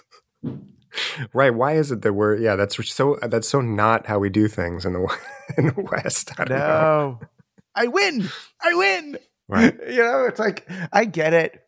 [1.33, 4.47] right why is it that we're yeah that's so that's so not how we do
[4.47, 5.17] things in the
[5.57, 7.27] in the west i don't know no.
[7.75, 8.27] I win.
[8.61, 9.17] I win.
[9.47, 9.73] Right.
[9.89, 11.61] You know, it's like I get it.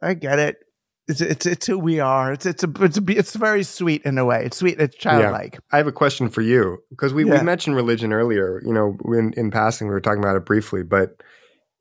[0.00, 0.58] I get it.
[1.08, 2.32] It's it's it's who we are.
[2.32, 4.44] It's it's a, it's a, it's very sweet in a way.
[4.44, 4.78] It's sweet.
[4.78, 5.58] It's childlike.
[5.72, 7.38] I have a question for you because we, Yeah.
[7.38, 8.60] we mentioned religion earlier.
[8.64, 11.20] You know, in, in passing, we were talking about it briefly, but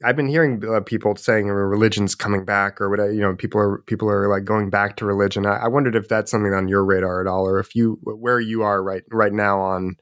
[0.03, 3.13] I've been hearing uh, people saying religion's coming back, or whatever.
[3.13, 5.45] You know, people are people are like going back to religion.
[5.45, 8.39] I, I wondered if that's something on your radar at all, or if you where
[8.39, 9.95] you are right right now on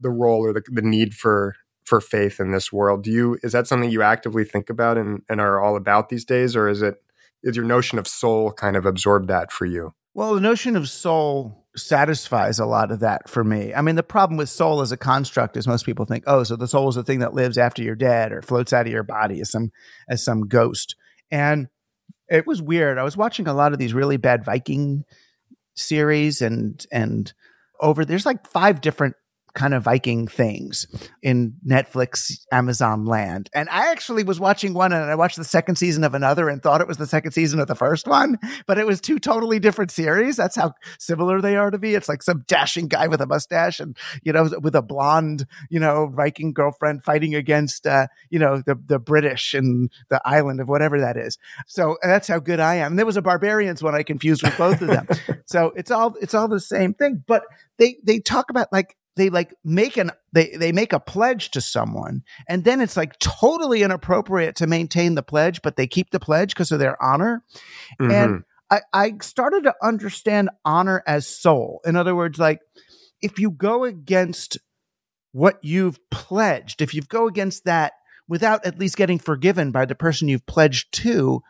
[0.00, 3.04] the role or the, the need for for faith in this world.
[3.04, 6.24] Do you is that something you actively think about and, and are all about these
[6.24, 6.96] days, or is it
[7.42, 9.94] is your notion of soul kind of absorbed that for you?
[10.14, 13.74] Well, the notion of soul satisfies a lot of that for me.
[13.74, 16.56] I mean, the problem with soul as a construct is most people think, oh, so
[16.56, 19.02] the soul is the thing that lives after you're dead or floats out of your
[19.02, 19.70] body as some
[20.08, 20.96] as some ghost.
[21.30, 21.68] And
[22.28, 22.98] it was weird.
[22.98, 25.04] I was watching a lot of these really bad Viking
[25.74, 27.32] series and and
[27.80, 29.14] over there's like five different
[29.58, 30.86] kind of Viking things
[31.20, 33.50] in Netflix, Amazon land.
[33.52, 36.62] And I actually was watching one and I watched the second season of another and
[36.62, 38.38] thought it was the second season of the first one,
[38.68, 40.36] but it was two totally different series.
[40.36, 41.96] That's how similar they are to me.
[41.96, 45.80] It's like some dashing guy with a mustache and, you know, with a blonde, you
[45.80, 50.68] know, Viking girlfriend fighting against, uh, you know, the, the British and the island of
[50.68, 51.36] whatever that is.
[51.66, 52.92] So that's how good I am.
[52.92, 55.08] And there was a barbarians one I confused with both of them.
[55.46, 57.42] so it's all, it's all the same thing, but
[57.76, 61.60] they, they talk about like, they like make an they they make a pledge to
[61.60, 66.20] someone and then it's like totally inappropriate to maintain the pledge but they keep the
[66.20, 67.42] pledge because of their honor
[68.00, 68.10] Mm-hmm.
[68.10, 72.60] and I, I started to understand honor as soul in other words like
[73.20, 74.58] if you go against
[75.32, 77.92] what you've pledged if you go against that
[78.28, 81.42] without at least getting forgiven by the person you've pledged to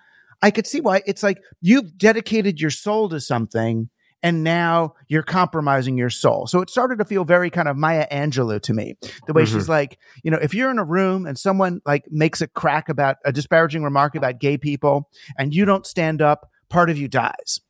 [0.42, 3.90] i could see why it's like you've dedicated your soul to something
[4.22, 6.46] and now you're compromising your soul.
[6.46, 8.96] So it started to feel very kind of Maya Angelou to me.
[9.26, 9.72] The way she's mm-hmm.
[9.72, 13.16] like, you know, if you're in a room and someone like makes a crack about
[13.24, 17.60] a disparaging remark about gay people and you don't stand up, part of you dies.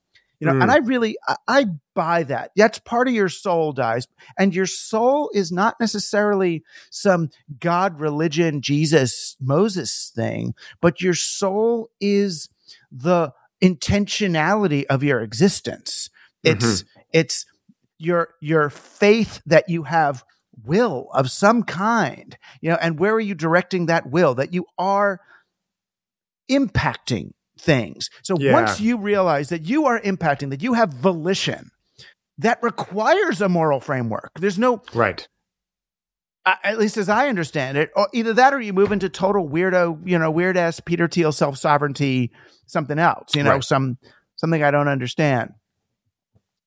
[0.41, 0.75] You know, and mm.
[0.75, 2.53] I really I, I buy that.
[2.55, 4.07] That's part of your soul dies.
[4.39, 11.91] And your soul is not necessarily some God, religion, Jesus, Moses thing, but your soul
[12.01, 12.49] is
[12.93, 16.09] the intentionality of your existence.
[16.45, 17.47] It's it's
[17.99, 20.25] your your faith that you have
[20.65, 24.67] will of some kind, you know, and where are you directing that will that you
[24.79, 25.21] are
[26.51, 28.09] impacting things.
[28.23, 28.53] So Yeah.
[28.53, 31.71] once you realize that you are impacting, that you have volition,
[32.39, 34.31] that requires a moral framework.
[34.39, 35.27] There's no Right.
[36.47, 39.47] uh, at least as I understand it, or either that or you move into total
[39.49, 42.31] weirdo, you know, weird ass Peter Thiel self sovereignty,
[42.67, 43.65] something else, you know, Right.
[43.65, 43.99] some
[44.37, 45.51] something I don't understand.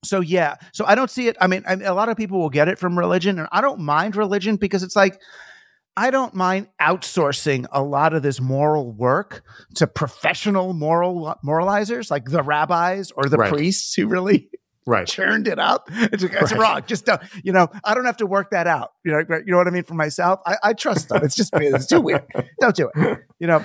[0.04, 1.38] So yeah, so I don't see it.
[1.40, 3.80] I mean, I, a lot of people will get it from religion, and I don't
[3.82, 5.20] mind religion because it's like
[5.96, 9.44] I don't mind outsourcing a lot of this moral work
[9.76, 13.50] to professional moral moralizers like the rabbis or the Right.
[13.54, 14.50] priests who really
[14.88, 15.06] Right.
[15.06, 15.88] churned it up.
[15.92, 16.58] It's, it's Right.
[16.60, 16.82] wrong.
[16.88, 18.90] Just don't, you know, I don't have to work that out.
[19.06, 20.40] You know, you know what I mean for myself.
[20.48, 21.24] I, I trust them.
[21.24, 22.24] It's just it's too weird.
[22.60, 23.20] Don't do it.
[23.38, 23.64] You know,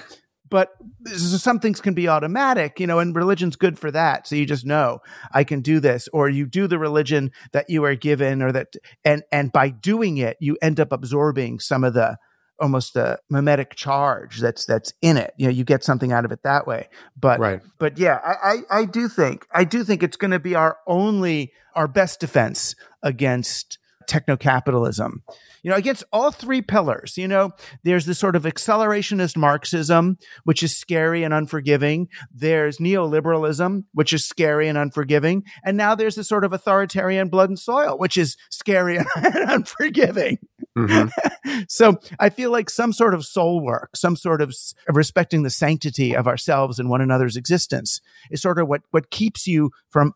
[0.48, 0.70] but
[1.16, 4.26] some things can be automatic, you know, and religion's good for that.
[4.26, 5.00] So you just know
[5.32, 8.74] I can do this, or you do the religion that you are given, or that,
[9.04, 12.16] and and by doing it, you end up absorbing some of the
[12.58, 15.34] almost the mimetic charge that's that's in it.
[15.36, 16.88] You know, you get something out of it that way.
[17.16, 17.60] But Right.
[17.78, 18.32] but yeah, I,
[18.70, 22.20] I, I do think I do think it's going to be our only our best
[22.20, 25.22] defense against techno capitalism.
[25.62, 27.16] You know, against all three pillars.
[27.18, 27.50] You know,
[27.82, 32.08] there's this sort of accelerationist Marxism, which is scary and unforgiving.
[32.32, 37.48] There's neoliberalism, which is scary and unforgiving, and now there's this sort of authoritarian blood
[37.48, 40.38] and soil, which is scary and unforgiving
[40.76, 41.10] Mhm.
[41.70, 45.48] so I feel like some sort of soul work, some sort of s- respecting the
[45.48, 50.12] sanctity of ourselves and one another's existence is sort of what what keeps you from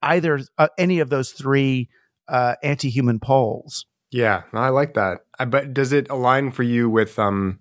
[0.00, 1.90] either uh, any of those three
[2.30, 3.84] uh, anti-human poles.
[4.10, 5.20] Yeah, I like that.
[5.38, 7.60] I, but does it align for you with um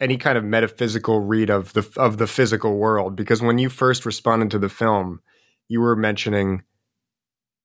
[0.00, 3.16] any kind of metaphysical read of the of the physical world?
[3.16, 5.20] Because when you first responded to the film,
[5.68, 6.62] you were mentioning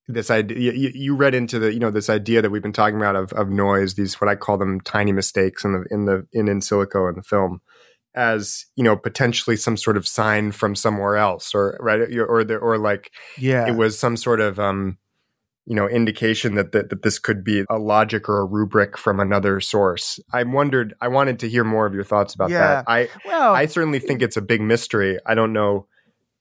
[0.08, 0.72] this idea.
[0.72, 3.32] You, you read into the you know this idea that we've been talking about of
[3.32, 3.94] of noise.
[3.94, 7.16] These what I call them tiny mistakes in the in the in in silico in
[7.16, 7.60] the film.
[8.14, 12.56] As you know, potentially some sort of sign from somewhere else, or right, or the,
[12.56, 14.98] or like Yeah, it was some sort of um
[15.66, 19.20] you know indication that, that that this could be a logic or a rubric from
[19.20, 22.58] another source i wondered i wanted to hear more of your thoughts about Yeah.
[22.58, 25.86] that i well, i certainly think it's a big mystery i don't know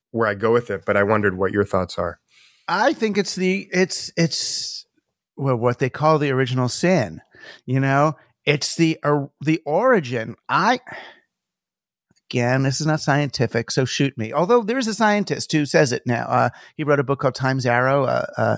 [0.10, 2.20] where i go with it but i wondered what your thoughts are
[2.68, 4.86] I think it's the it's it's
[5.36, 7.20] well what they call the original sin.
[7.66, 8.16] You know,
[8.46, 10.36] it's the uh, the origin.
[10.48, 10.80] I
[12.30, 14.32] again, this is not scientific, so shoot me.
[14.32, 16.26] Although there's a scientist who says it now.
[16.28, 18.06] Uh, he wrote a book called Time's Arrow.
[18.06, 18.58] Uh, uh,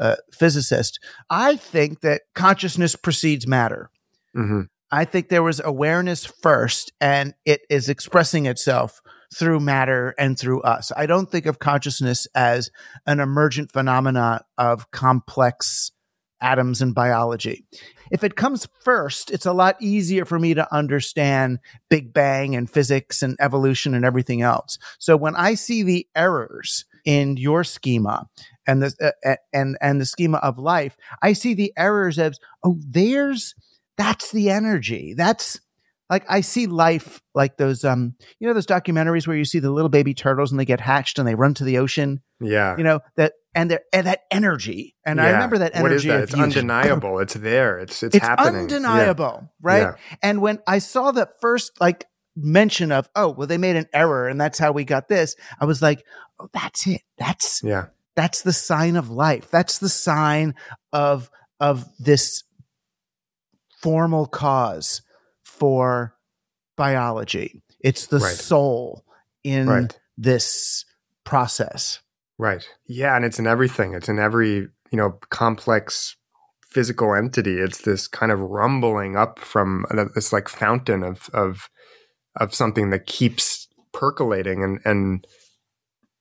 [0.00, 0.98] uh, physicist.
[1.30, 3.90] I think that consciousness precedes matter.
[4.34, 9.00] hmm I think there was awareness first, and it is expressing itself
[9.32, 10.90] through matter and through us.
[10.96, 12.70] I don't think of consciousness as
[13.06, 15.92] an emergent phenomena of complex
[16.40, 17.64] atoms and biology.
[18.10, 22.68] If it comes first, it's a lot easier for me to understand Big Bang and
[22.68, 24.78] physics and evolution and everything else.
[24.98, 28.26] So when I see the errors in your schema
[28.70, 32.78] and the uh, and and the schema of life, I see the errors as oh,
[32.86, 33.54] there's
[33.96, 35.14] that's the energy.
[35.16, 35.60] That's
[36.08, 39.70] like I see life like those um you know those documentaries where you see the
[39.70, 42.84] little baby turtles and they get hatched and they run to the ocean, yeah you
[42.84, 44.94] know, that and they're and that energy.
[45.04, 48.64] And I remember that energy what is that it's undeniable it's there it's it's, happening.
[48.64, 49.82] it's happening undeniable, right?
[49.82, 49.94] Yeah.
[50.22, 52.06] And when I saw the first like
[52.36, 55.64] mention of, oh, well, they made an error and that's how we got this, I
[55.64, 56.04] was like,
[56.38, 57.02] oh, that's it.
[57.18, 57.86] That's yeah
[58.16, 59.50] that's the sign of life.
[59.50, 60.54] That's the sign
[60.92, 61.30] of
[61.60, 62.42] of this
[63.82, 65.02] formal cause
[65.44, 66.14] for
[66.76, 67.62] biology.
[67.80, 68.34] It's the Right.
[68.36, 69.04] soul
[69.44, 69.98] in Right.
[70.16, 70.84] this
[71.24, 72.00] process.
[72.38, 72.66] Right.
[72.86, 73.92] Yeah, and it's in everything.
[73.94, 74.48] It's in every,
[74.90, 76.16] you know, complex
[76.66, 77.58] physical entity.
[77.58, 79.84] It's this kind of rumbling up from
[80.14, 81.68] this like fountain of of
[82.36, 85.26] of something that keeps percolating and and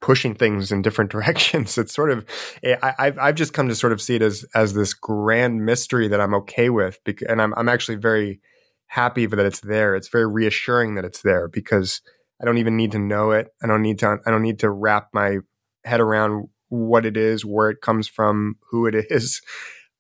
[0.02, 1.78] pushing things in different directions.
[1.78, 2.26] It's sort of
[2.64, 5.66] eh, I, I've I've just come to sort of see it as as this grand
[5.66, 8.41] mystery that I'm okay with, because, and I'm I'm actually very
[8.88, 9.95] happy that it's there.
[9.95, 12.02] It's very reassuring that it's there because
[12.41, 13.50] I don't even need to know it.
[13.64, 15.38] I don't need to I don't need to wrap my
[15.86, 19.41] head around what it is, where it comes from, who it is.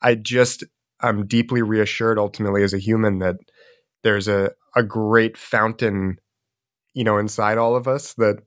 [0.01, 0.63] I just
[1.01, 3.37] I'm deeply reassured ultimately as a human that
[4.03, 6.17] there's a a great fountain,
[6.93, 8.37] you know, inside all of us that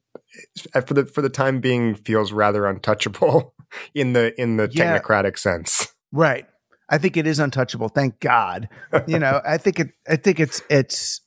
[0.74, 3.54] Uh, for the for the time being feels rather untouchable
[3.94, 4.98] in the in the Yeah.
[4.98, 5.88] technocratic sense.
[6.12, 6.46] Right.
[6.88, 7.88] I think it is untouchable.
[7.88, 8.68] Thank God.
[9.06, 9.90] You know, I think it.
[10.08, 11.20] I think it's it's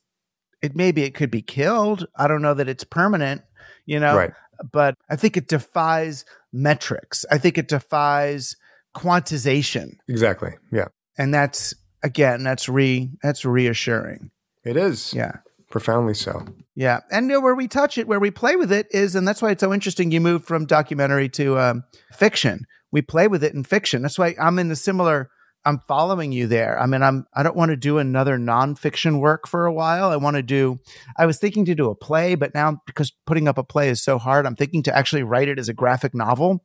[0.62, 0.76] it.
[0.76, 2.06] Maybe it could be killed.
[2.16, 3.42] I don't know that it's permanent.
[3.84, 4.32] You know, Right.
[4.72, 7.24] but I think it defies metrics.
[7.30, 8.56] I think it defies
[8.96, 10.52] quantization, Exactly.
[10.72, 10.86] Yeah.
[11.18, 14.30] and that's again that's re that's reassuring.
[14.64, 15.12] It is.
[15.14, 15.32] Yeah.
[15.76, 16.42] Profoundly so.
[16.74, 19.28] Yeah, and you know, where we touch it, where we play with it is, and
[19.28, 20.10] that's why it's so interesting.
[20.10, 22.64] You move from documentary to um, fiction.
[22.92, 24.00] We play with it in fiction.
[24.00, 25.28] That's why I'm in the similar.
[25.66, 26.80] I'm following you there.
[26.80, 27.26] I mean, I'm.
[27.34, 30.08] I don't want to do another nonfiction work for a while.
[30.08, 30.78] I want to do.
[31.18, 34.02] I was thinking to do a play, but now because putting up a play is
[34.02, 36.64] so hard, I'm thinking to actually write it as a graphic novel,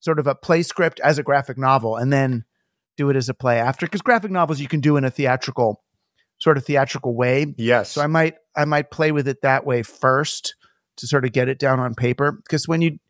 [0.00, 2.46] sort of a play script as a graphic novel, and then
[2.96, 3.84] do it as a play after.
[3.84, 5.82] Because graphic novels you can do in a theatrical,
[6.46, 7.52] sort of theatrical way.
[7.58, 7.90] Yes.
[7.90, 10.54] So I might I might play with it that way first
[10.98, 13.00] to sort of get it down on paper because when you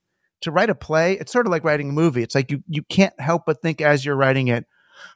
[0.41, 2.23] to write a play, it's sort of like writing a movie.
[2.23, 4.65] It's like you you can't help but think as you're writing it,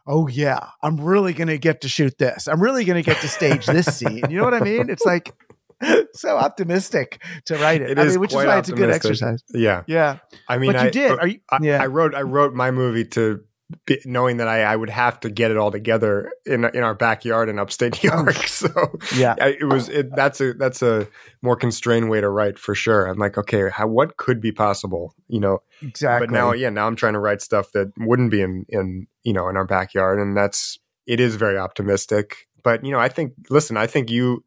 [0.06, 2.46] "Oh yeah, I'm really going to get to shoot this.
[2.46, 4.90] I'm really going to get to stage this scene." You know what I mean?
[4.90, 5.32] It's like
[6.12, 7.92] so optimistic to write it.
[7.92, 9.42] It I is mean, which is why it's a good exercise.
[9.48, 9.82] Yeah.
[9.86, 10.18] Yeah.
[10.46, 11.10] I mean, But you I, did.
[11.10, 11.82] Uh, Are you- I, yeah.
[11.82, 13.42] I wrote I wrote my movie to
[14.04, 17.48] knowing that I, I would have to get it all together in in our backyard
[17.48, 18.24] in upstate New oh.
[18.24, 18.36] York.
[18.50, 18.98] So Oh.
[19.16, 19.34] Yeah.
[19.40, 21.08] I, it was it, that's a that's a
[21.42, 23.06] more constrained way to write for sure.
[23.06, 25.62] I'm like, okay, how what could be possible, you know?
[25.82, 26.26] Exactly.
[26.26, 29.32] But now, yeah, now I'm trying to write stuff that wouldn't be in in you
[29.32, 32.48] know in our backyard, and that's it is very optimistic.
[32.62, 34.44] But you know, I think listen, I think you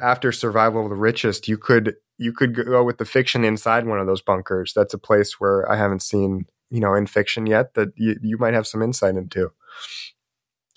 [0.00, 4.00] after survival of the richest, you could you could go with the fiction inside one
[4.00, 4.72] of those bunkers.
[4.74, 8.38] That's a place where I haven't seen you know in fiction yet that you, you
[8.38, 9.50] might have some insight into.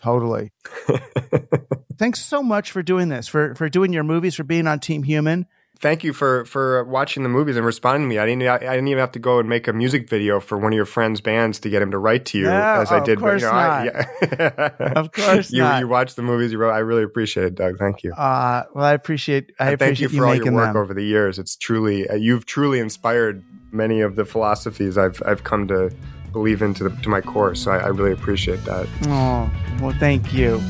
[0.01, 0.51] Totally.
[1.97, 5.03] Thanks so much for doing this, for for doing your movies, for being on Team
[5.03, 5.45] Human.
[5.81, 8.17] Thank you for for watching the movies and responding to me.
[8.19, 10.57] I didn't I, I didn't even have to go and make a music video for
[10.57, 13.01] one of your friends' bands to get him to write to you No, as I
[13.01, 13.17] did.
[13.17, 13.85] of course I, not.
[14.31, 14.69] yeah.
[14.95, 15.79] Of course you not.
[15.81, 16.71] you watched the movies you wrote.
[16.71, 17.77] I really appreciate it, Doug.
[17.77, 18.13] Thank you.
[18.13, 20.77] Uh, well, I appreciate I And thank you for all your work them.
[20.81, 21.39] over the years.
[21.39, 25.91] It's truly uh, you've truly inspired many of the philosophies I've I've come to
[26.31, 27.55] believe into the, to my core.
[27.55, 28.87] So I, I really appreciate that.
[29.07, 29.51] Oh,
[29.81, 30.61] well, thank you.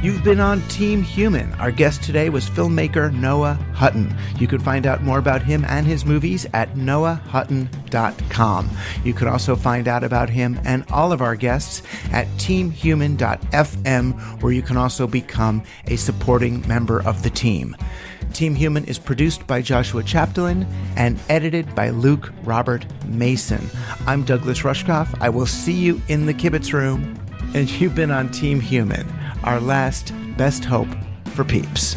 [0.00, 1.52] You've been on Team Human.
[1.54, 4.16] Our guest today was filmmaker Noah Hutton.
[4.38, 8.70] You can find out more about him and his movies at noahhutton.com.
[9.02, 14.52] You can also find out about him and all of our guests at teamhuman.fm, where
[14.52, 17.76] you can also become a supporting member of the team.
[18.32, 20.66] Team Human is produced by Joshua Chapdelaine
[20.96, 23.68] and edited by Luke Robert Mason.
[24.06, 25.16] I'm Douglas Rushkoff.
[25.20, 27.18] I will see you in the kibitz room.
[27.54, 29.10] And you've been on Team Human,
[29.44, 30.88] our last best hope
[31.26, 31.96] for peeps.